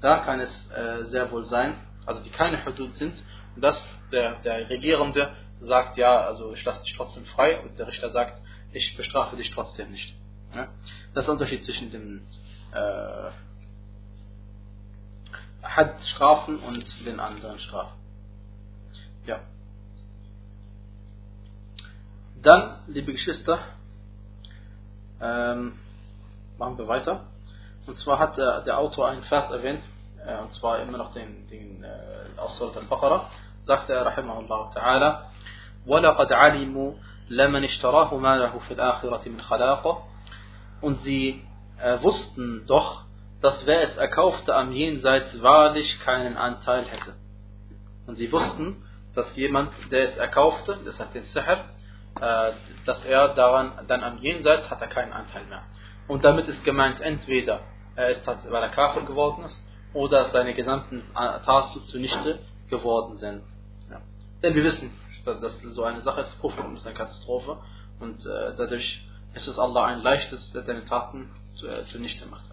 [0.00, 1.74] da kann es äh, sehr wohl sein,
[2.06, 3.22] also die keine Hudud sind,
[3.56, 3.82] dass
[4.12, 8.40] der, der Regierende sagt, ja, also ich lasse dich trotzdem frei und der Richter sagt,
[8.72, 10.14] ich bestrafe dich trotzdem nicht.
[10.54, 10.68] Ja?
[11.14, 12.26] Das ist der Unterschied zwischen dem
[12.72, 13.30] äh,
[15.62, 17.98] Had-Strafen und den anderen Strafen.
[19.26, 19.40] Ja.
[22.40, 23.58] Dann, liebe Geschwister,
[25.20, 25.74] ähm,
[26.56, 27.26] machen wir weiter.
[27.87, 29.83] Und zwar hat der, der Autor einen Vers erwähnt,
[30.25, 33.29] äh, und zwar immer noch den, den äh, aus Surat al-Baqarah,
[33.65, 35.23] sagt er, rahimahullah ta'ala,
[35.85, 36.93] وَلَقَدْ عَلِمُوا
[37.29, 39.97] لَمَنْ اشْتَرَاهُ مَا لَهُ فِي الْآخِرَةِ مِنْ خَلَاقَ
[40.81, 41.45] Und sie
[41.81, 43.03] äh, wussten doch,
[43.41, 47.13] dass wer es erkaufte am Jenseits wahrlich keinen Anteil hätte.
[48.07, 48.83] Und sie wussten,
[49.15, 51.65] dass jemand, der es erkaufte, das hat den Sihr,
[52.21, 52.51] äh,
[52.85, 55.63] dass er daran dann am Jenseits hat er keinen Anteil mehr.
[56.07, 57.61] Und damit ist gemeint, entweder
[57.97, 59.61] er ist, weil er Kafir geworden ist,
[59.93, 62.39] oder seine gesamten Taten zunichte
[62.69, 63.43] geworden sind.
[63.89, 64.01] Ja.
[64.41, 64.91] Denn wir wissen,
[65.25, 67.57] dass, dass so eine Sache ist, Kufr ist eine Katastrophe
[67.99, 69.05] und äh, dadurch
[69.35, 72.45] ist es Allah ein leichtes, der seine Taten zu, äh, zunichte macht.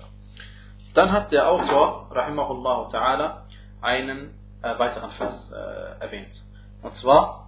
[0.95, 3.43] Dann hat der Autor, rahimahullah ta'ala,
[3.81, 6.43] einen äh, weiteren Vers äh, erwähnt.
[6.83, 7.47] Und zwar,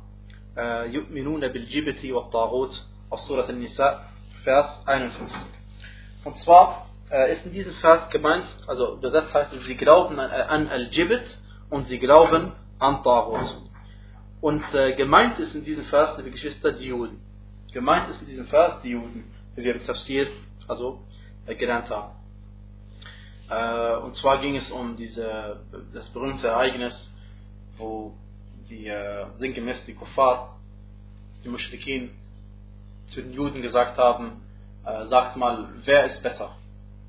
[0.56, 4.00] يؤمنون بالجبت والطاغوت aus Surat al-Nisa,
[4.44, 5.34] Vers 51.
[6.24, 10.29] Und zwar äh, ist in diesem Vers gemeint, also übersetzt heißt es, sie glauben an,
[10.29, 11.39] an Al-Jibit
[11.69, 13.61] und sie glauben an Taghut.
[14.41, 17.19] Und äh, gemeint ist in diesem Vers, liebe Geschwister, die Juden.
[17.73, 19.23] Gemeint ist in diesem Vers die Juden,
[19.55, 20.27] wie wir im Tafsir
[20.67, 20.99] also,
[21.45, 22.11] äh, gelernt haben.
[23.49, 25.61] Äh, und zwar ging es um diese,
[25.93, 27.11] das berühmte Ereignis,
[27.77, 28.13] wo
[28.69, 30.57] die äh, sinngemäß die Kuffar,
[31.43, 32.11] die Mushrikin,
[33.07, 34.41] zu den Juden gesagt haben,
[34.85, 36.55] äh, sagt mal, wer ist besser?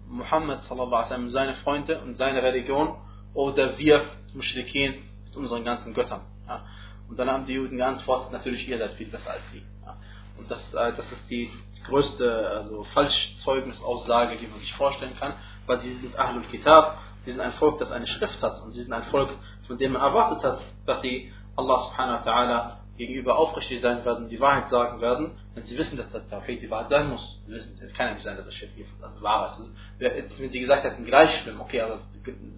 [0.09, 2.97] Muhammad wasallam, seine Freunde und seine Religion
[3.35, 4.05] oder wir
[4.35, 4.95] Mushrikin
[5.25, 6.23] mit unseren ganzen Göttern.
[6.47, 6.65] Ja.
[7.09, 9.63] Und dann haben die Juden geantwortet, natürlich ihr seid viel besser als sie.
[9.85, 9.97] Ja.
[10.39, 11.51] Und das, äh, das ist die
[11.87, 15.35] größte also Falschzeugnisaussage, die man sich vorstellen kann,
[15.67, 18.83] weil sie sind Ahlul Kitab, sie sind ein Volk, das eine Schrift hat und sie
[18.83, 19.31] sind ein Volk,
[19.67, 24.29] von dem man erwartet hat, dass sie Allah subhanahu wa ta'ala gegenüber aufrichtig sein werden,
[24.29, 27.41] die Wahrheit sagen werden, wenn sie wissen, dass das Tawhid die Wahrheit sein muss.
[27.47, 28.71] Wissen, es kann ja nicht sein, dass das Schiff
[29.01, 30.39] also wahr ist.
[30.39, 32.01] Wenn sie gesagt hätten, gleich schlimm, okay, aber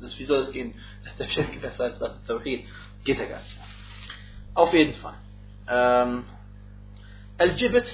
[0.00, 0.74] das, wie soll es gehen,
[1.04, 2.66] dass der Schiff besser ist als das Tawhid?
[3.04, 3.58] Geht ja gar nicht.
[4.54, 5.14] Auf jeden Fall.
[5.68, 6.24] Ähm,
[7.38, 7.86] Al-Jibit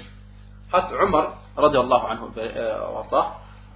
[0.71, 2.71] hat Umar, radiallahu anhu, äh, äh,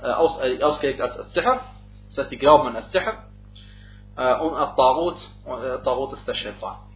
[0.01, 1.61] aus, äh, ausgelegt als Al-Sihr,
[2.07, 3.25] das heißt, die glauben an Al-Sihr,
[4.15, 6.90] äh, und Al-Taghut, Al-Taghut ist der Shaitan.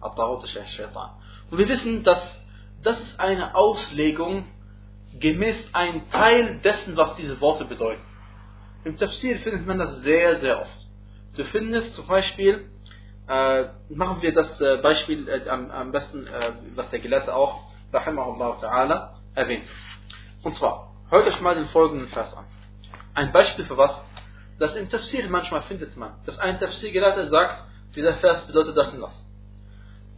[0.00, 1.10] Al-Taghut ist Shaitan.
[1.50, 2.40] Und wir wissen, dass
[2.82, 4.46] das ist eine Auslegung
[5.18, 8.02] gemäß ein Teil dessen, was diese Worte bedeuten.
[8.84, 10.86] Im Tafsir findet man das sehr, sehr oft.
[11.36, 12.70] Du findest zum Beispiel,
[13.28, 17.70] äh, machen wir das äh, Beispiel äh, am, am, besten, äh, was der Gelehrte auch,
[17.92, 19.64] rahimahullah ta'ala, erwähnt.
[20.42, 22.46] Und zwar, hört euch mal den folgenden Vers an.
[23.14, 24.02] Ein Beispiel für was?
[24.58, 29.00] Das im Tafsir manchmal findet man, dass ein Tafsir-Gelehrter sagt, dieser Vers bedeutet das und
[29.00, 29.26] das.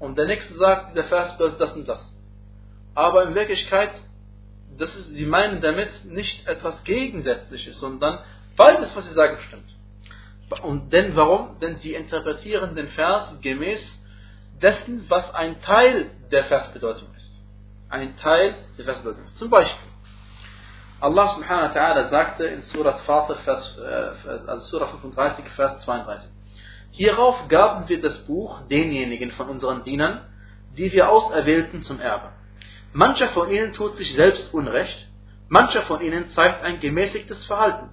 [0.03, 2.13] Und der nächste sagt, dieser Vers bedeutet das und das.
[2.93, 3.93] Aber in Wirklichkeit,
[4.77, 8.19] das ist, sie meinen damit nicht etwas Gegensätzliches, sondern
[8.57, 9.77] beides, was sie sagen, stimmt.
[10.65, 11.57] Und denn warum?
[11.61, 13.81] Denn sie interpretieren den Vers gemäß
[14.61, 17.41] dessen, was ein Teil der Versbedeutung ist.
[17.89, 19.39] Ein Teil der Versbedeutung ist.
[19.39, 19.89] Zum Beispiel,
[21.01, 26.29] Allah subhanahu wa ta'ala sagte in Surah Fatir, Vers, äh, also Surah 35, Vers 32.
[26.93, 30.21] Hierauf gaben wir das Buch denjenigen von unseren Dienern,
[30.77, 32.33] die wir auserwählten zum Erbe.
[32.93, 35.09] Mancher von ihnen tut sich selbst Unrecht,
[35.49, 37.89] mancher von ihnen zeigt ein gemäßigtes Verhalten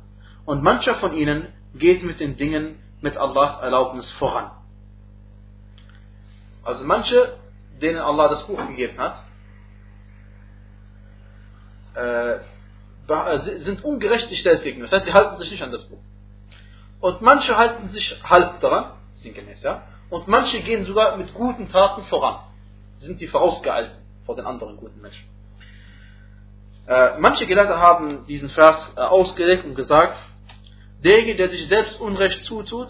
[0.45, 4.51] und mancher von ihnen geht mit den Dingen mit Allahs Erlaubnis voran.
[6.63, 7.37] Also manche,
[7.81, 9.23] denen Allah das Buch gegeben hat,
[11.95, 12.35] äh,
[13.07, 14.89] äh sind ungerechtigkeit gegenüber.
[14.89, 16.01] Das heißt, sie halten sich nicht an das Buch.
[17.01, 19.83] Und manche halten sich halb daran, sinngemäß, ja.
[20.09, 22.39] Und manche gehen sogar mit guten Taten voran.
[22.97, 23.91] Sind die vorausgeeilt
[24.25, 25.27] vor den anderen guten Menschen.
[26.87, 30.17] Äh, manche Gelehrte haben diesen Vers äh, ausgelegt und gesagt,
[31.03, 32.89] derjenige, der sich selbst Unrecht zutut,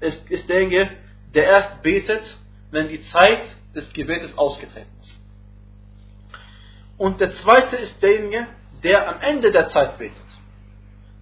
[0.00, 0.90] ist, ist derjenige,
[1.34, 2.22] der erst betet,
[2.70, 3.42] wenn die Zeit
[3.74, 5.18] des Gebetes ausgetreten ist.
[6.96, 8.46] Und der zweite ist derjenige,
[8.82, 10.16] der am Ende der Zeit betet.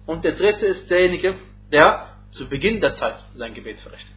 [0.05, 1.35] Und der dritte ist derjenige,
[1.73, 4.15] der zu Beginn der Zeit sein Gebet verrichtet.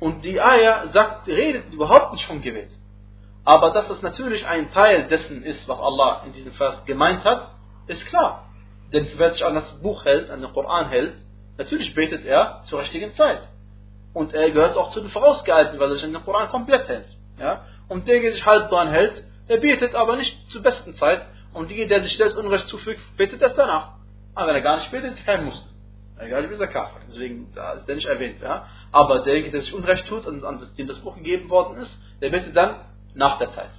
[0.00, 2.70] Und die Ayah sagt, redet überhaupt nicht vom Gebet.
[3.44, 7.50] Aber dass es natürlich ein Teil dessen ist, was Allah in diesem Vers gemeint hat,
[7.86, 8.48] ist klar.
[8.92, 11.14] Denn wer sich an das Buch hält, an den Koran hält,
[11.56, 13.48] natürlich betet er zur richtigen Zeit.
[14.12, 17.16] Und er gehört auch zu den Vorausgehalten, weil er sich an den Koran komplett hält.
[17.38, 17.64] Ja?
[17.88, 21.24] Und der, der sich halb dran hält, der betet aber nicht zur besten Zeit.
[21.52, 23.94] Und die, der sich selbst Unrecht zufügt, betet erst danach.
[24.34, 25.71] Aber wenn er gar nicht betet, ist kein Muslim.
[26.24, 27.00] Egal, wie er Kafir.
[27.06, 28.40] Deswegen da ist der nicht erwähnt.
[28.40, 28.66] Ja?
[28.90, 32.30] Aber derjenige, der sich Unrecht tut und an dem das Buch gegeben worden ist, der
[32.30, 32.76] betet dann
[33.14, 33.70] nach der Zeit.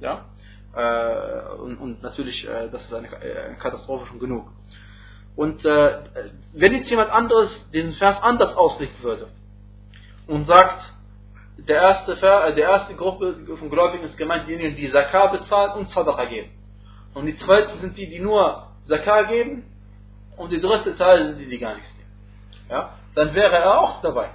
[0.00, 0.26] Ja?
[0.74, 4.52] Äh, und, und, natürlich, äh, das ist eine, äh, eine, Katastrophe schon genug.
[5.34, 9.28] Und wenn jetzt jemand anderes den Vers anders auslegen würde
[10.26, 10.94] und sagt,
[11.58, 15.72] der erste, Vers, äh, der erste Gruppe von Gläubigen ist gemeint, diejenigen, die Zakah bezahlen
[15.72, 16.50] und Sadaqa geben.
[17.14, 19.64] Und die zweite sind die, die nur Zakah geben
[20.38, 22.10] und die dritte Teil sind die, die gar nichts geben.
[22.70, 22.94] Ja?
[23.14, 24.30] Dann wäre er auch dabei.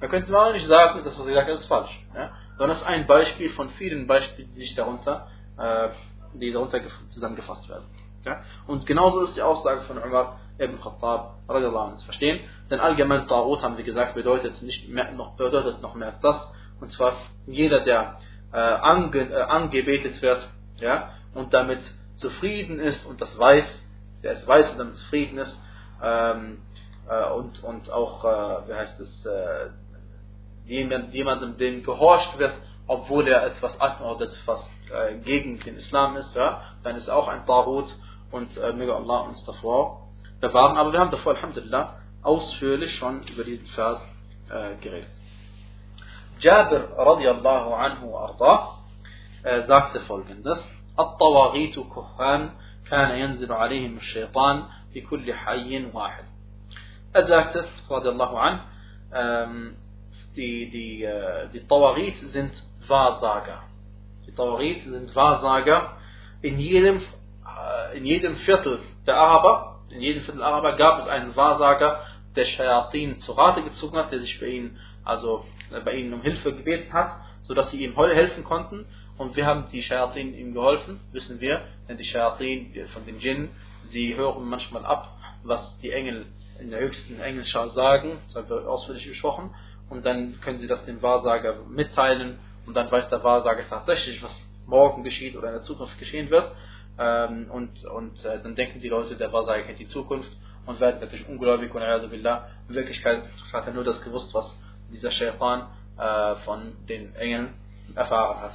[0.00, 2.04] Da könnte man auch nicht sagen, dass was gesagt hat, ist falsch.
[2.14, 2.30] Ja?
[2.56, 5.28] Sondern das ist ein Beispiel von vielen Beispielen, die sich darunter,
[5.58, 5.88] äh,
[6.34, 7.84] die darunter zusammengefasst werden.
[8.24, 8.42] Ja?
[8.66, 12.40] Und genauso ist die Aussage von Umar ibn Khattab radiallahu zu verstehen.
[12.70, 16.48] Denn allgemein Tarot, haben wir gesagt, bedeutet nicht mehr, noch, bedeutet noch mehr als das.
[16.80, 17.14] Und zwar
[17.46, 18.18] jeder, der
[18.52, 20.46] äh, ange, äh, angebetet wird,
[20.76, 21.80] ja, und damit
[22.16, 23.64] zufrieden ist und das weiß,
[24.22, 25.58] der ist weiß und damit zufrieden ist
[26.02, 26.62] ähm,
[27.08, 29.70] äh, und, und auch, äh, wie heißt es, äh,
[30.64, 32.54] jemand, jemandem, dem gehorcht wird,
[32.86, 37.28] obwohl er etwas anordnet, was äh, gegen den Islam ist, ja, dann ist er auch
[37.28, 37.94] ein Tarut
[38.30, 40.08] und äh, möge Allah uns davor
[40.40, 40.76] bewahren.
[40.76, 44.04] Aber wir haben davor, Alhamdulillah, ausführlich schon über diesen Vers
[44.48, 45.10] äh, geredet.
[46.40, 48.78] Jabir radiallahu anhu arda,
[49.42, 50.62] äh, sagte folgendes:
[50.96, 52.52] At-Tawaritu Kuhan
[52.89, 56.23] كان ينزل عليهم الشيطان في كل حي واحد.
[57.13, 58.59] Er sagte, radiallahu an,
[59.13, 59.75] ähm,
[60.35, 62.51] die, die, äh, die Tawarit sind
[62.87, 63.63] Wahrsager.
[64.27, 65.97] Die Tawarit sind Wahrsager.
[66.41, 71.07] In jedem, äh, in jedem Viertel der Araber, in jedem Viertel der Araber gab es
[71.07, 72.01] einen Wahrsager,
[72.35, 76.21] der Shayatin zu Rate gezogen hat, der sich bei ihnen, also äh, bei ihnen um
[76.21, 77.11] Hilfe gebeten hat,
[77.43, 78.85] sodass sie ihm helfen konnten.
[79.20, 83.50] Und wir haben die Shayatin ihm geholfen, wissen wir, denn die Shayatin von den Djinn,
[83.90, 86.24] sie hören manchmal ab, was die Engel
[86.58, 89.54] in der höchsten Engelschar sagen, das haben wir ausführlich besprochen,
[89.90, 94.34] und dann können sie das dem Wahrsager mitteilen und dann weiß der Wahrsager tatsächlich, was
[94.64, 96.50] morgen geschieht oder in der Zukunft geschehen wird.
[96.98, 100.98] Ähm, und und äh, dann denken die Leute, der Wahrsager kennt die Zukunft und werden
[100.98, 102.48] natürlich ungläubig und billah.
[102.70, 104.56] In Wirklichkeit hat er nur das gewusst, was
[104.90, 105.66] dieser Shaitan
[105.98, 107.52] äh, von den Engeln
[107.94, 108.52] erfahren hat.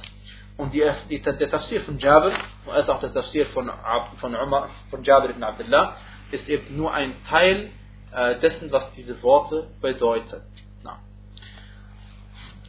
[0.57, 2.33] Und die, die, der Tafsir von Jabir,
[2.71, 3.71] als auch der Tafsir von,
[4.17, 5.95] von, Umar, von Jabir ibn Abdullah,
[6.31, 7.71] ist eben nur ein Teil
[8.13, 10.41] äh, dessen, was diese Worte bedeuten.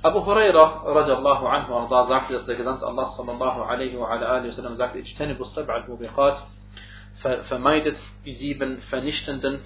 [0.04, 4.50] Abu Huraira radiallahu anhu arda sagte, dass der Gesandte Allah sallallahu alaihi wa ala alihi
[4.50, 6.38] wasallam sagte, اجتنبوا السبع الموبقات
[7.48, 9.60] vermeidet die sieben Vernichtenden.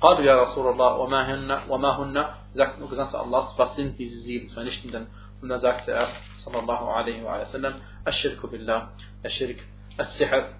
[0.00, 4.18] قالوا يا رسول الله وما هن وما هن sagt nur Gesandte Allah, was sind diese
[4.18, 5.06] sieben Vernichtenden?
[5.40, 6.08] Und dann sagte er
[6.45, 7.73] sallallahu alaihi wa sallam
[8.07, 8.87] الشرك بالله
[9.25, 9.65] الشرك
[9.99, 10.53] السحر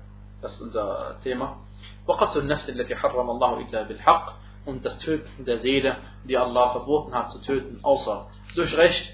[1.24, 1.48] Thema
[2.08, 4.34] وقتل النفس التي حرم الله إلا بالحق
[4.66, 9.12] und das Töten der Seele, die Allah verboten hat zu töten, außer durch Recht.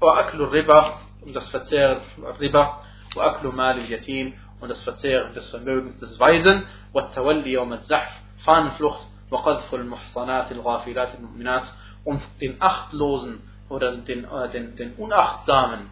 [0.00, 0.92] وأكل الربا
[1.22, 2.02] und das Verzehren
[2.40, 2.80] Riba
[3.16, 8.12] وأكل مال اليتيم und das Verzehren des Vermögens des Weisen والتولي يوم الزحف
[8.44, 11.64] Fahnenflucht وقذف المحصنات الغافلات المؤمنات
[12.04, 13.40] und den achtlosen
[13.74, 15.90] oder den, äh, den, den unachtsamen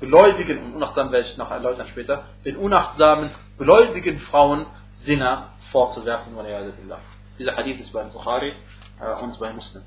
[0.00, 4.64] Gläubigen und unachtsam werde ich noch erläutern später, den unachtsamen gläubigen Frauen
[5.04, 6.32] Sinner vorzuwerfen.
[7.38, 8.54] Dieser Hadith ist bei Bukhari
[8.98, 9.82] äh, und bei Muslim.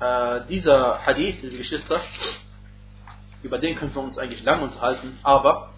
[0.00, 2.00] Äh, dieser Hadith, diese Geschwister,
[3.42, 5.72] über den können wir uns eigentlich lang unterhalten, aber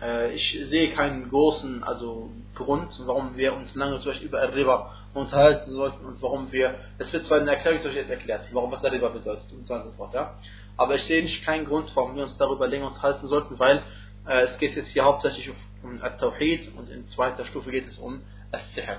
[0.00, 4.94] äh, ich sehe keinen großen also Grund, warum wir uns lange zum Beispiel über Riba
[5.14, 8.82] unterhalten sollten und warum wir, das wird zwar in der Erklärung jetzt erklärt, warum was
[8.82, 10.34] Riba bedeutet und so fort, ja.
[10.76, 13.82] Aber ich sehe nicht keinen Grund, warum wir uns darüber länger unterhalten sollten, weil
[14.26, 15.50] äh, es geht jetzt hier hauptsächlich
[15.82, 18.98] um Al-Tawhid und in zweiter Stufe geht es um Al-Sihr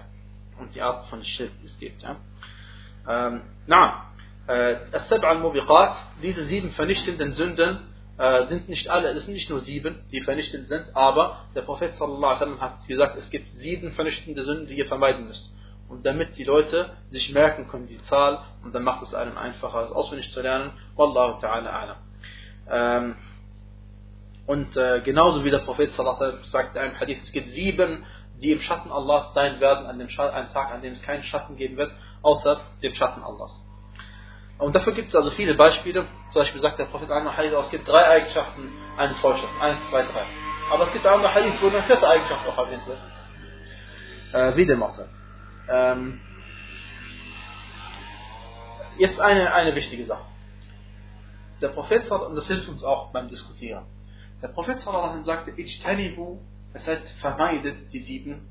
[0.60, 2.16] und die Art von Schirk, die es gibt, ja.
[3.08, 4.12] Ähm, na,
[4.48, 7.80] äh, As-Sab' al-Mubiqat, diese sieben vernichtenden Sünden
[8.18, 11.94] äh, sind nicht alle, es sind nicht nur sieben, die vernichtend sind, aber der Prophet
[11.96, 15.52] sallallahu alaihi wasallam hat gesagt, es gibt sieben vernichtende Sünden, die ihr vermeiden müsst.
[15.88, 19.82] Und damit die Leute sich merken können, die Zahl, und dann macht es einem einfacher,
[19.84, 20.72] das auswendig zu lernen.
[20.96, 21.96] Wallahu ta'ala a'lam.
[22.70, 23.16] Ähm,
[24.48, 28.04] und äh, genauso wie der Prophet sagt in einem Hadith, es gibt sieben
[28.42, 31.56] die im Schatten Allahs sein werden, an dem einem Tag, an dem es keinen Schatten
[31.56, 33.62] geben wird, außer dem Schatten Allahs.
[34.58, 36.06] Und dafür gibt es also viele Beispiele.
[36.30, 39.50] Zum Beispiel sagt der Prophet einmal Hadith, es gibt drei Eigenschaften eines Volkes.
[39.62, 40.26] Eins, zwei, drei.
[40.72, 42.98] Aber es gibt andere Hadith, wo eine vierte Eigenschaft auch erwähnt wird.
[44.34, 45.06] Äh, wie dem auch sei.
[45.70, 46.20] Ähm,
[48.98, 50.26] jetzt eine, eine wichtige Sache.
[51.62, 53.86] Der Prophet, und das hilft uns auch beim Diskutieren.
[54.42, 56.40] Der Prophet sagte, Ijtanibu,
[56.74, 58.48] das heißt, vermeidet die sieben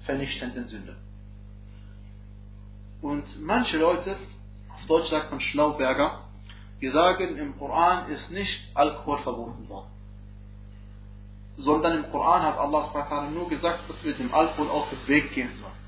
[0.00, 0.96] vernichtenden Sünden.
[3.00, 4.16] Und manche Leute,
[4.74, 6.24] auf Deutsch sagt man Schlauberger,
[6.80, 9.90] die sagen, im Koran ist nicht Alkohol verboten worden.
[11.56, 15.52] Sondern im Koran hat Allah nur gesagt, dass wir dem Alkohol aus dem Weg gehen
[15.60, 15.81] sollen.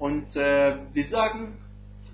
[0.00, 1.58] Und äh, die sagen,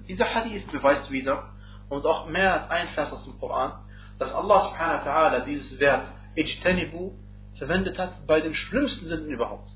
[0.06, 1.50] dieser Hadith beweist wieder,
[1.88, 3.72] und auch mehr als ein Vers aus dem Koran,
[4.18, 7.12] dass Allah subhanahu wa ta'ala dieses Wert Ijtanibu
[7.54, 9.70] verwendet hat bei den schlimmsten Sünden überhaupt.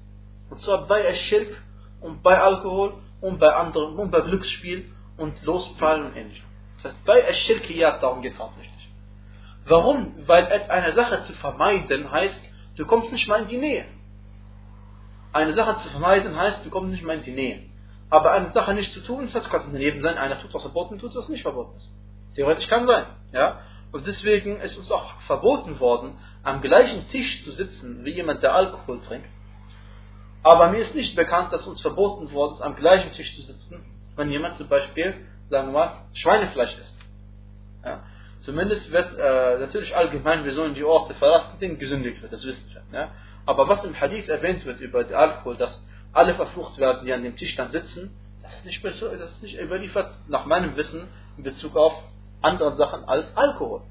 [0.50, 1.62] Und zwar bei Aschirk
[2.00, 6.46] und bei Alkohol und bei anderen und bei Glücksspiel und Losfallen und ähnlichem.
[6.76, 8.90] Das heißt, bei Aschirkiyat darum geht es hauptsächlich.
[9.66, 10.14] Warum?
[10.26, 13.84] Weil eine Sache zu vermeiden heißt, du kommst nicht mal in die Nähe.
[15.32, 17.69] Eine Sache zu vermeiden heißt, du kommst nicht mal in die Nähe.
[18.10, 21.14] Aber eine Sache nicht zu tun, das kann daneben sein, einer tut was verboten, tut
[21.14, 21.88] was nicht verboten ist.
[22.34, 23.06] Theoretisch kann sein.
[23.32, 23.60] Ja?
[23.92, 28.54] Und deswegen ist uns auch verboten worden, am gleichen Tisch zu sitzen wie jemand, der
[28.54, 29.28] Alkohol trinkt.
[30.42, 33.84] Aber mir ist nicht bekannt, dass uns verboten worden ist, am gleichen Tisch zu sitzen,
[34.16, 35.14] wenn jemand zum Beispiel,
[35.48, 36.98] sagen wir mal, Schweinefleisch isst.
[37.84, 38.02] Ja?
[38.40, 42.64] Zumindest wird äh, natürlich allgemein, wir sollen die Orte verlassen, denen gesündigt wird, das wissen
[42.72, 42.98] wir.
[42.98, 43.08] Ja?
[43.46, 47.22] Aber was im Hadith erwähnt wird über den Alkohol, dass alle verflucht werden, die an
[47.22, 51.44] dem Tisch dann sitzen, das ist nicht, das ist nicht überliefert nach meinem Wissen in
[51.44, 51.92] Bezug auf
[52.42, 53.82] andere Sachen als Alkohol.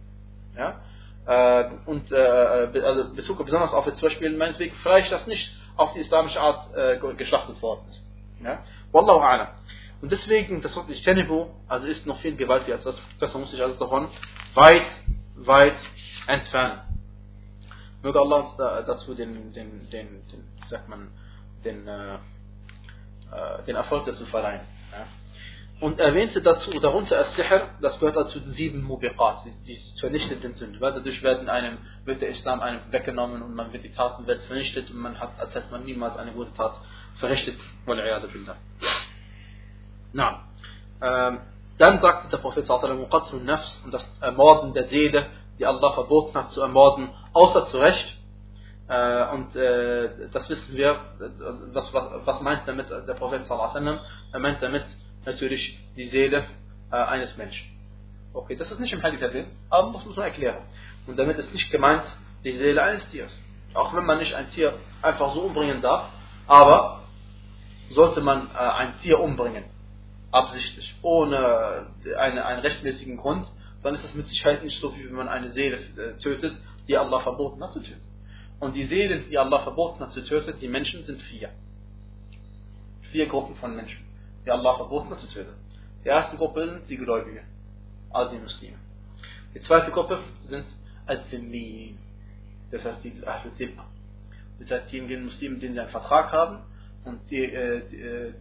[0.57, 0.81] Ja?
[1.25, 5.99] Äh, und äh, also Bezug besonders auf zum Beispiel meinetwegen Fleisch, das nicht auf die
[5.99, 8.03] islamische Art äh, geschlachtet worden ist.
[8.43, 8.63] Ja?
[8.91, 9.47] Wallahu a'lam.
[10.01, 13.61] Und deswegen, das Wort Ijtanibu, also ist noch viel gewaltiger als das, das muss sich
[13.61, 14.07] also davon
[14.53, 14.85] weit,
[15.35, 15.77] weit
[16.27, 16.79] entfernen.
[18.01, 21.09] Möge Allah uns da, dazu den, den, den, den, sagt man,
[21.63, 24.61] den, äh, äh den Erfolg dazu verleihen.
[24.91, 25.05] Ja?
[25.81, 30.55] Und erwähnte dazu, darunter als Sihr, das gehört dazu den sieben Mubiqat, die, die vernichtenden
[30.55, 30.81] sind.
[30.81, 34.41] Weil dadurch werden einem, wird der Islam einem weggenommen und man wird die Taten wird
[34.43, 36.73] vernichtet und man hat, als hätte man niemals eine gute Tat
[37.15, 37.55] verrichtet.
[40.11, 40.43] Na.
[41.01, 41.39] Ähm,
[41.77, 46.51] dann sagte der Prophet sallallahu nafs und das Ermorden der Seele, die Allah verboten hat
[46.51, 48.18] zu ermorden, außer zu Recht.
[48.89, 50.99] Äh, und äh, das wissen wir,
[51.73, 53.99] was, was, meint damit der Prophet sallallahu
[54.33, 54.83] Er meint damit
[55.25, 56.45] natürlich die Seele
[56.91, 57.69] äh, eines Menschen.
[58.33, 60.57] Okay, das ist nicht im Hadith erwähnt, aber das muss man erklären.
[61.05, 62.03] Und damit ist nicht gemeint
[62.43, 63.31] die Seele eines Tieres.
[63.75, 64.73] Auch wenn man nicht ein Tier
[65.03, 66.09] einfach so umbringen darf,
[66.47, 67.03] aber
[67.89, 69.65] sollte man ein Tier umbringen,
[70.31, 71.87] absichtlich, ohne
[72.17, 73.47] eine, einen rechtmäßigen Grund,
[73.83, 75.79] dann ist es mit Sicherheit nicht so, wie wenn man eine Seele
[76.17, 76.53] tötet,
[76.87, 78.08] die Allah verboten hat zu töten.
[78.59, 81.49] Und die Seelen, die Allah verboten hat zu töten, die Menschen sind vier.
[83.11, 84.09] Vier Gruppen von Menschen
[84.45, 85.53] die Allah verboten hat zu töten.
[86.03, 87.45] Die erste Gruppe sind die Gläubigen,
[88.09, 88.77] all die Muslime.
[89.53, 90.65] Die zweite Gruppe sind
[91.05, 91.97] Al-Zimmiyin,
[92.71, 93.85] das heißt die Ahlul Dibba.
[94.59, 96.59] Das heißt diejenigen Muslimen, denen sie einen Vertrag haben
[97.05, 98.33] und die, äh, die, äh,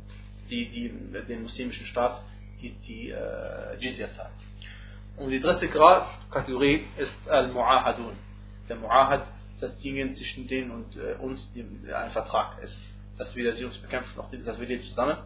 [0.48, 2.22] die, den muslimischen Staat
[2.60, 4.32] die, die äh, Jizya zahlen.
[5.16, 8.14] Und die dritte Kategorie ist Al-Mu'ahadun.
[8.68, 9.22] Der Mu'ahad,
[9.60, 12.78] das heißt diejenigen zwischen denen und äh, uns, die ein Vertrag ist.
[13.16, 15.18] Dass wir sie uns bekämpfen, dass wir leben zusammen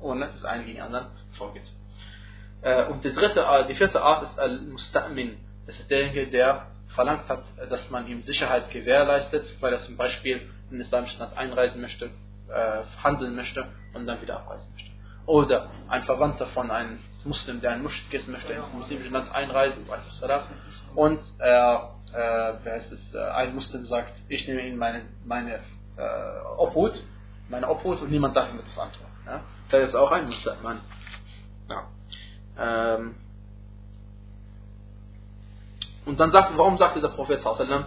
[0.00, 1.70] ohne dass einer gegen den anderen vorgeht.
[2.62, 5.36] Äh, und die dritte Art, die vierte Art ist Al-Musta'min.
[5.66, 10.50] Das ist derjenige, der verlangt hat, dass man ihm Sicherheit gewährleistet, weil er zum Beispiel
[10.70, 12.06] in den islamischen Land einreisen möchte,
[12.48, 14.90] äh, handeln möchte und dann wieder abreisen möchte.
[15.26, 19.84] Oder ein Verwandter von einem Muslim, der ein Muschik ist, möchte ins muslimische Land einreisen
[20.94, 21.78] und äh,
[22.14, 25.60] äh, heißt es, äh, ein Muslim sagt, ich nehme Ihnen meine, meine
[25.96, 27.02] äh, Obhut,
[27.48, 29.06] meine Obhut und niemand darf ihm etwas antun.
[29.26, 29.42] Ja?
[29.70, 30.80] Das ist auch ein Musliman.
[31.68, 31.88] Ja.
[32.96, 33.14] Ähm.
[36.06, 37.84] Und dann sagt, warum sagte der Prophet sallam,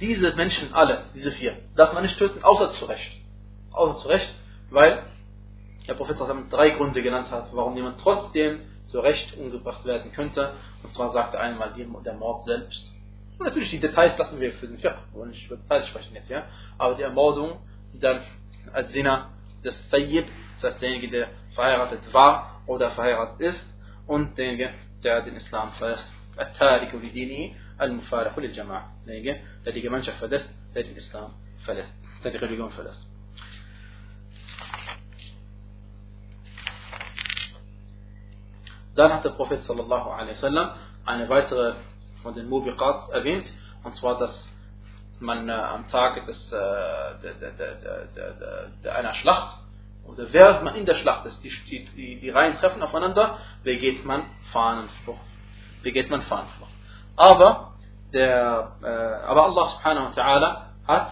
[0.00, 3.22] diese Menschen alle, diese vier, darf man nicht töten, außer zu Recht.
[3.72, 4.34] Außer zu Recht,
[4.70, 5.02] weil
[5.88, 10.52] der Prophet sallam drei Gründe genannt hat, warum jemand trotzdem zu Recht umgebracht werden könnte.
[10.82, 12.93] Und zwar sagte einmal der Mord selbst.
[13.38, 16.30] Und natürlich die Details lassen wir für den Fiqh, wollen nicht über Details sprechen jetzt,
[16.30, 16.44] ja.
[16.78, 17.58] Aber die Ermordung,
[17.94, 18.20] dann
[18.72, 19.30] als Sinner
[19.64, 20.26] des Tayyib,
[20.60, 23.66] das heißt derjenige, der verheiratet war oder verheiratet ist
[24.06, 24.70] und derjenige,
[25.02, 26.12] der den Islam verlässt.
[29.06, 33.06] Derjenige, der die Gemeinschaft verlässt, der den Islam verlässt, der die Religion verlässt.
[38.94, 40.70] Dann hat der Prophet sallallahu alaihi wasallam
[41.04, 41.74] eine weitere
[42.24, 43.46] von den Mubiqat erwähnt,
[43.84, 44.48] und zwar, dass
[45.20, 46.56] man äh, am Tag des, äh,
[47.22, 49.58] der, der, der, der, einer Schlacht
[50.06, 51.50] oder während man in der Schlacht ist, die,
[51.96, 55.20] die, die Reihen treffen aufeinander, begeht man Fahnenflucht.
[55.82, 56.72] Begeht man Fahnenflucht.
[57.16, 57.74] Aber,
[58.12, 58.86] der, äh,
[59.26, 60.56] aber Allah subhanahu wa ta'ala
[60.88, 61.10] hat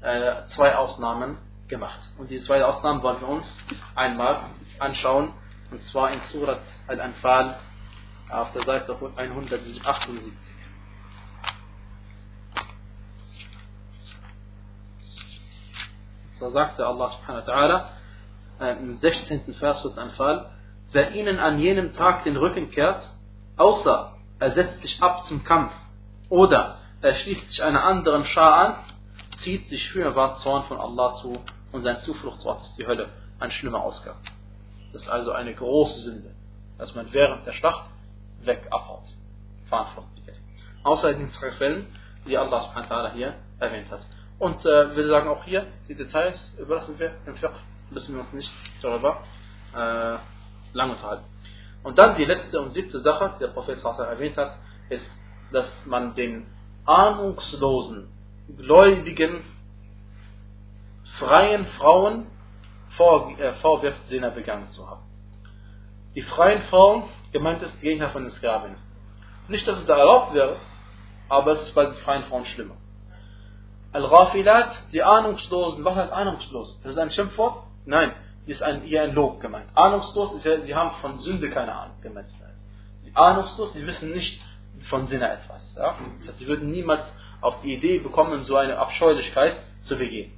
[0.00, 1.38] äh, zwei Ausnahmen
[1.68, 2.00] gemacht.
[2.18, 3.58] Und diese zwei Ausnahmen wollen wir uns
[3.94, 4.40] einmal
[4.78, 5.34] anschauen
[5.70, 7.58] und zwar in Surat Al-Anfal
[8.28, 10.51] auf der Seite 178.
[16.42, 17.88] So sagte Allah subhanahu wa ta'ala
[18.58, 19.54] äh, im 16.
[19.54, 20.50] Vers Surat Al-Anfal,
[20.90, 23.08] wer ihnen an jenem Tag den Rücken kehrt,
[23.56, 25.72] außer er setzt sich ab zum Kampf
[26.30, 28.74] oder er schließt sich einer anderen Schar an,
[29.38, 30.12] zieht sich für
[30.42, 31.38] Zorn von Allah zu
[31.70, 34.16] und sein Zufluchtsort ist die Hölle, ein schlimmer Ausgang.
[34.92, 36.34] Das ist also eine große Sünde,
[36.76, 37.84] dass man während der Schlacht
[38.42, 39.04] weg abhaut.
[39.68, 40.36] Verantwortlich.
[40.82, 41.86] Außer in den zwei Fällen,
[42.26, 44.00] die Allah subhanahu hier erwähnt hat.
[44.42, 47.54] Und äh, wir sagen auch hier, die Details überlassen wir im Fiqh,
[47.90, 48.50] müssen wir uns nicht
[48.82, 49.22] darüber
[49.72, 50.18] äh,
[50.76, 51.22] lang unterhalten.
[51.84, 55.08] Und dann die letzte und siebte Sache, die der Prophet erwähnt hat, ist,
[55.52, 56.48] dass man den
[56.86, 58.08] ahnungslosen,
[58.56, 59.44] gläubigen,
[61.20, 62.26] freien Frauen
[62.96, 65.04] vor, äh, vorwirft, Sinner begangen zu haben.
[66.16, 68.78] Die freien Frauen, gemeint ist Gegner von den Sklavinnen.
[69.46, 70.56] Nicht, dass es da erlaubt wäre,
[71.28, 72.74] aber es ist bei den freien Frauen schlimmer.
[73.92, 76.80] Al-Rafilat, die Ahnungslosen, was heißt ahnungslos?
[76.82, 77.64] Das ist ein Schimpfwort?
[77.84, 78.12] Nein,
[78.46, 79.66] hier ist ein, hier ein Lob gemeint.
[79.74, 82.28] Ahnungslos ist ja, sie haben von Sünde keine Ahnung gemeint.
[83.04, 84.40] Die ahnungslos, sie wissen nicht
[84.88, 85.74] von Sinne etwas.
[85.76, 85.94] Ja?
[86.20, 87.04] Das heißt, sie würden niemals
[87.40, 90.32] auf die Idee bekommen, so eine Abscheulichkeit zu begehen.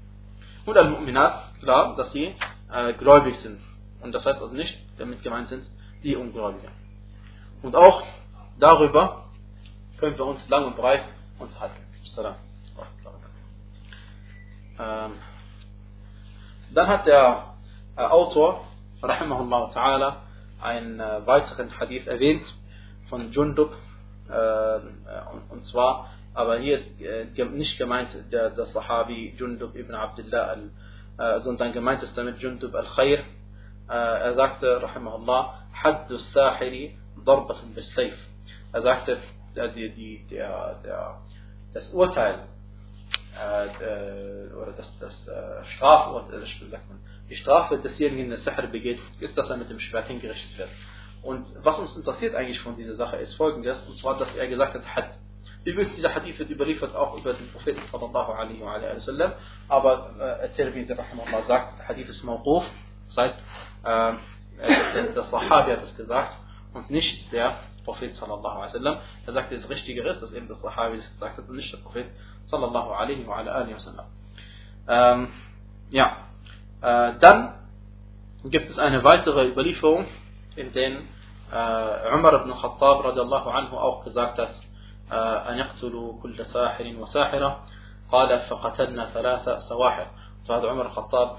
[0.66, 2.34] Und Al-Mu'minat, klar, dass sie
[2.72, 3.60] äh, gläubig sind.
[4.00, 5.66] Und das heißt also nicht, damit gemeint sind
[6.02, 6.70] die Ungläubigen.
[7.62, 8.02] Und auch
[8.58, 9.26] darüber
[9.98, 11.04] können wir uns lang und breit
[11.38, 11.76] unterhalten.
[12.18, 12.34] Ähm,
[14.76, 15.12] dann
[16.88, 17.54] hat der
[17.96, 18.66] äh, Autor,
[19.02, 20.16] rahimahullah ta'ala,
[20.60, 22.42] einen äh, weiteren Hadith erwähnt
[23.08, 23.72] von Jundub,
[24.28, 24.78] äh,
[25.50, 30.56] und, zwar aber hier ist äh, nicht gemeint der, der Sahabi Jundub ibn Abdullah,
[31.18, 33.20] äh, sondern gemeint ist damit Jundub al-Khair.
[33.88, 37.96] Äh, er sagte, rahimahullah, Haddu Sahiri darbatun bis.
[37.96, 39.18] Er sagte,
[39.54, 41.20] der, die, der, der,
[41.72, 42.53] das Urteil äh,
[43.36, 49.50] oder das, das äh, Strafurteil, sagt man, die Strafe desjenigen, der Sihr begeht, ist, dass
[49.50, 50.68] er mit dem Schwert hingerichtet wird.
[51.22, 54.74] Und was uns interessiert eigentlich von dieser Sache ist folgendes, und zwar, dass er gesagt
[54.74, 55.10] hat, hat
[55.64, 59.32] Übrigens, dieser Hadith wird überliefert auch über den Propheten sallallahu alaihi wa sallam,
[59.68, 62.64] aber äh, Tirmidhi rahimahullah sagt, Hadith ist mawquf,
[63.08, 63.38] das heißt,
[63.84, 64.12] äh,
[64.94, 66.36] der, der Sahabi hat es gesagt
[66.74, 68.96] und nicht der Prophet sallallahu alaihi wa sallam.
[69.26, 71.78] Er sagt, das Richtige ist, dass eben der Sahabi es gesagt hat und nicht der
[71.78, 72.06] Prophet
[72.46, 74.06] sallallahu alaihi wa sallam.
[74.88, 75.28] Ähm,
[75.90, 76.28] ja,
[76.82, 77.54] äh, dann
[78.44, 80.06] gibt es eine weitere Überlieferung,
[80.56, 84.54] in der äh, Umar ibn Khattab radiallahu anhu auch gesagt hat,
[85.12, 87.64] أن يقتلوا كل ساحر وساحرة
[88.12, 90.06] قال فقتلنا ثلاثة سواحر
[90.48, 91.36] فهذا عمر الخطاب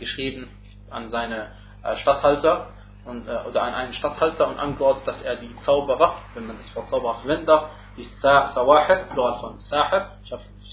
[0.00, 0.48] geschrieben
[0.90, 1.52] an seine
[1.96, 2.68] Stadthalter
[3.06, 6.88] und, oder an einen Stadthalter und angeordnet, dass er die Zauberer, wenn man das Wort
[6.88, 7.60] Zauberer verwendet.
[7.96, 10.10] Die Sawahir, Plural von Sahir,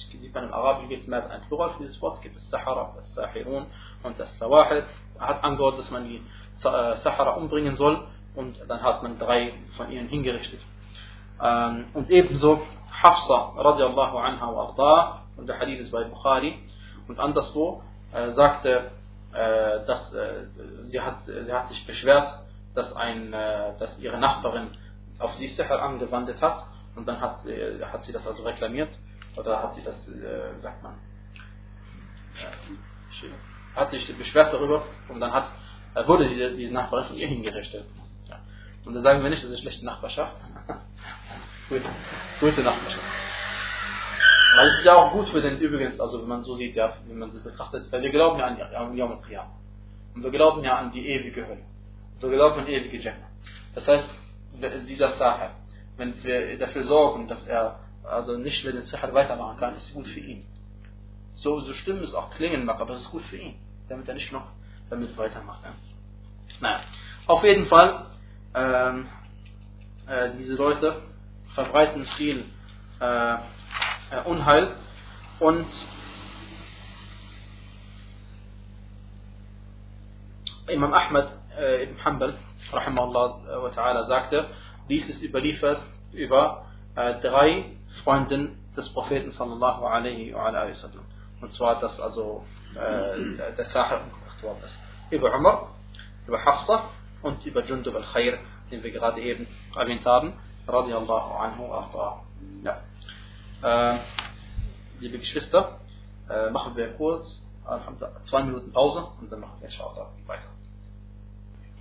[0.09, 2.35] sieht man im Arabischen gibt es mehr als ein Plural für dieses Wort, es gibt
[2.35, 3.67] das Sahara, das Sahirun
[4.01, 4.83] und das Sawahir.
[5.19, 6.21] Hat angeordnet, dass man die
[6.55, 8.03] Sahara umbringen soll
[8.35, 10.59] und dann hat man drei von ihnen hingerichtet.
[11.41, 12.61] Ähm, und ebenso
[13.01, 16.59] Hafsa radiallahu anha wa arda, und der Hadith ist bei Bukhari,
[17.07, 17.81] und anderswo
[18.13, 18.91] äh, sagte,
[19.33, 20.45] äh, dass äh,
[20.85, 22.39] sie, hat, sie hat sich beschwert,
[22.75, 24.69] dass, ein, äh, dass ihre Nachbarin
[25.19, 26.65] auf sie Sicher angewandt hat,
[26.95, 28.89] und dann hat, äh, hat sie das also reklamiert,
[29.35, 30.95] oder hat sie das, äh, sagt man,
[33.75, 35.47] hat sich beschwert darüber, und dann hat,
[36.05, 37.85] wurde diese, diese Nachbarin von ihr hingerichtet.
[38.25, 38.39] Ja.
[38.85, 40.35] Und da sagen wir nicht, das ist schlechte Nachbarschaft.
[42.39, 43.32] Gute Nachbarschaft.
[44.55, 47.17] Es ist ja auch gut für den übrigens, also wenn man so sieht, ja, wenn
[47.17, 49.47] man das betrachtet, weil wir glauben ja an, Yom al
[50.15, 51.63] Und wir glauben ja an die ewige Hölle.
[52.19, 53.27] Wir glauben an ewige Jannah.
[53.73, 54.09] Das heißt,
[54.87, 55.49] dieser Sache,
[55.97, 60.07] wenn wir dafür sorgen, dass er also nicht mehr den Sahar weitermachen kann, ist gut
[60.07, 60.45] für ihn.
[61.35, 63.55] So, so schlimm es auch klingen mag, aber es ist gut für ihn,
[63.89, 64.47] damit er nicht noch
[64.89, 65.63] damit weitermacht.
[65.63, 65.73] Ja.
[66.59, 66.81] Naja,
[67.25, 68.05] auf jeden Fall,
[68.53, 69.07] ähm,
[70.07, 71.01] äh, diese Leute,
[71.55, 72.45] verbreiten viel
[72.99, 73.37] äh,
[74.13, 74.75] äh, Unheil.
[75.39, 75.67] Und
[80.67, 82.35] Imam Ahmad äh, ibn Hanbal
[82.71, 84.47] äh, ta'ala sagte,
[84.89, 87.65] dies ist überliefert über äh, drei
[88.03, 91.05] Freunden des Propheten sallallahu alaihi wa alaihi wasallam.
[91.41, 92.45] Und zwar, dass also
[92.75, 94.77] äh, der Sahir umgebracht worden ist.
[95.09, 95.69] Über Umar,
[96.27, 96.89] über Hafsa
[97.21, 98.39] und über Jundub al-Khair,
[98.71, 100.33] den wir gerade eben erwähnt haben,
[100.67, 102.23] radiallahu anhu wa
[102.63, 102.77] Ja.
[103.62, 103.98] Äh,
[105.00, 105.80] liebe Geschwister,
[106.28, 107.42] äh, machen wir kurz
[108.24, 110.48] zwei Minuten Pause und dann machen wir inshallah weiter.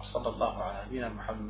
[0.02, 1.50] صلى الله على نبينا محمد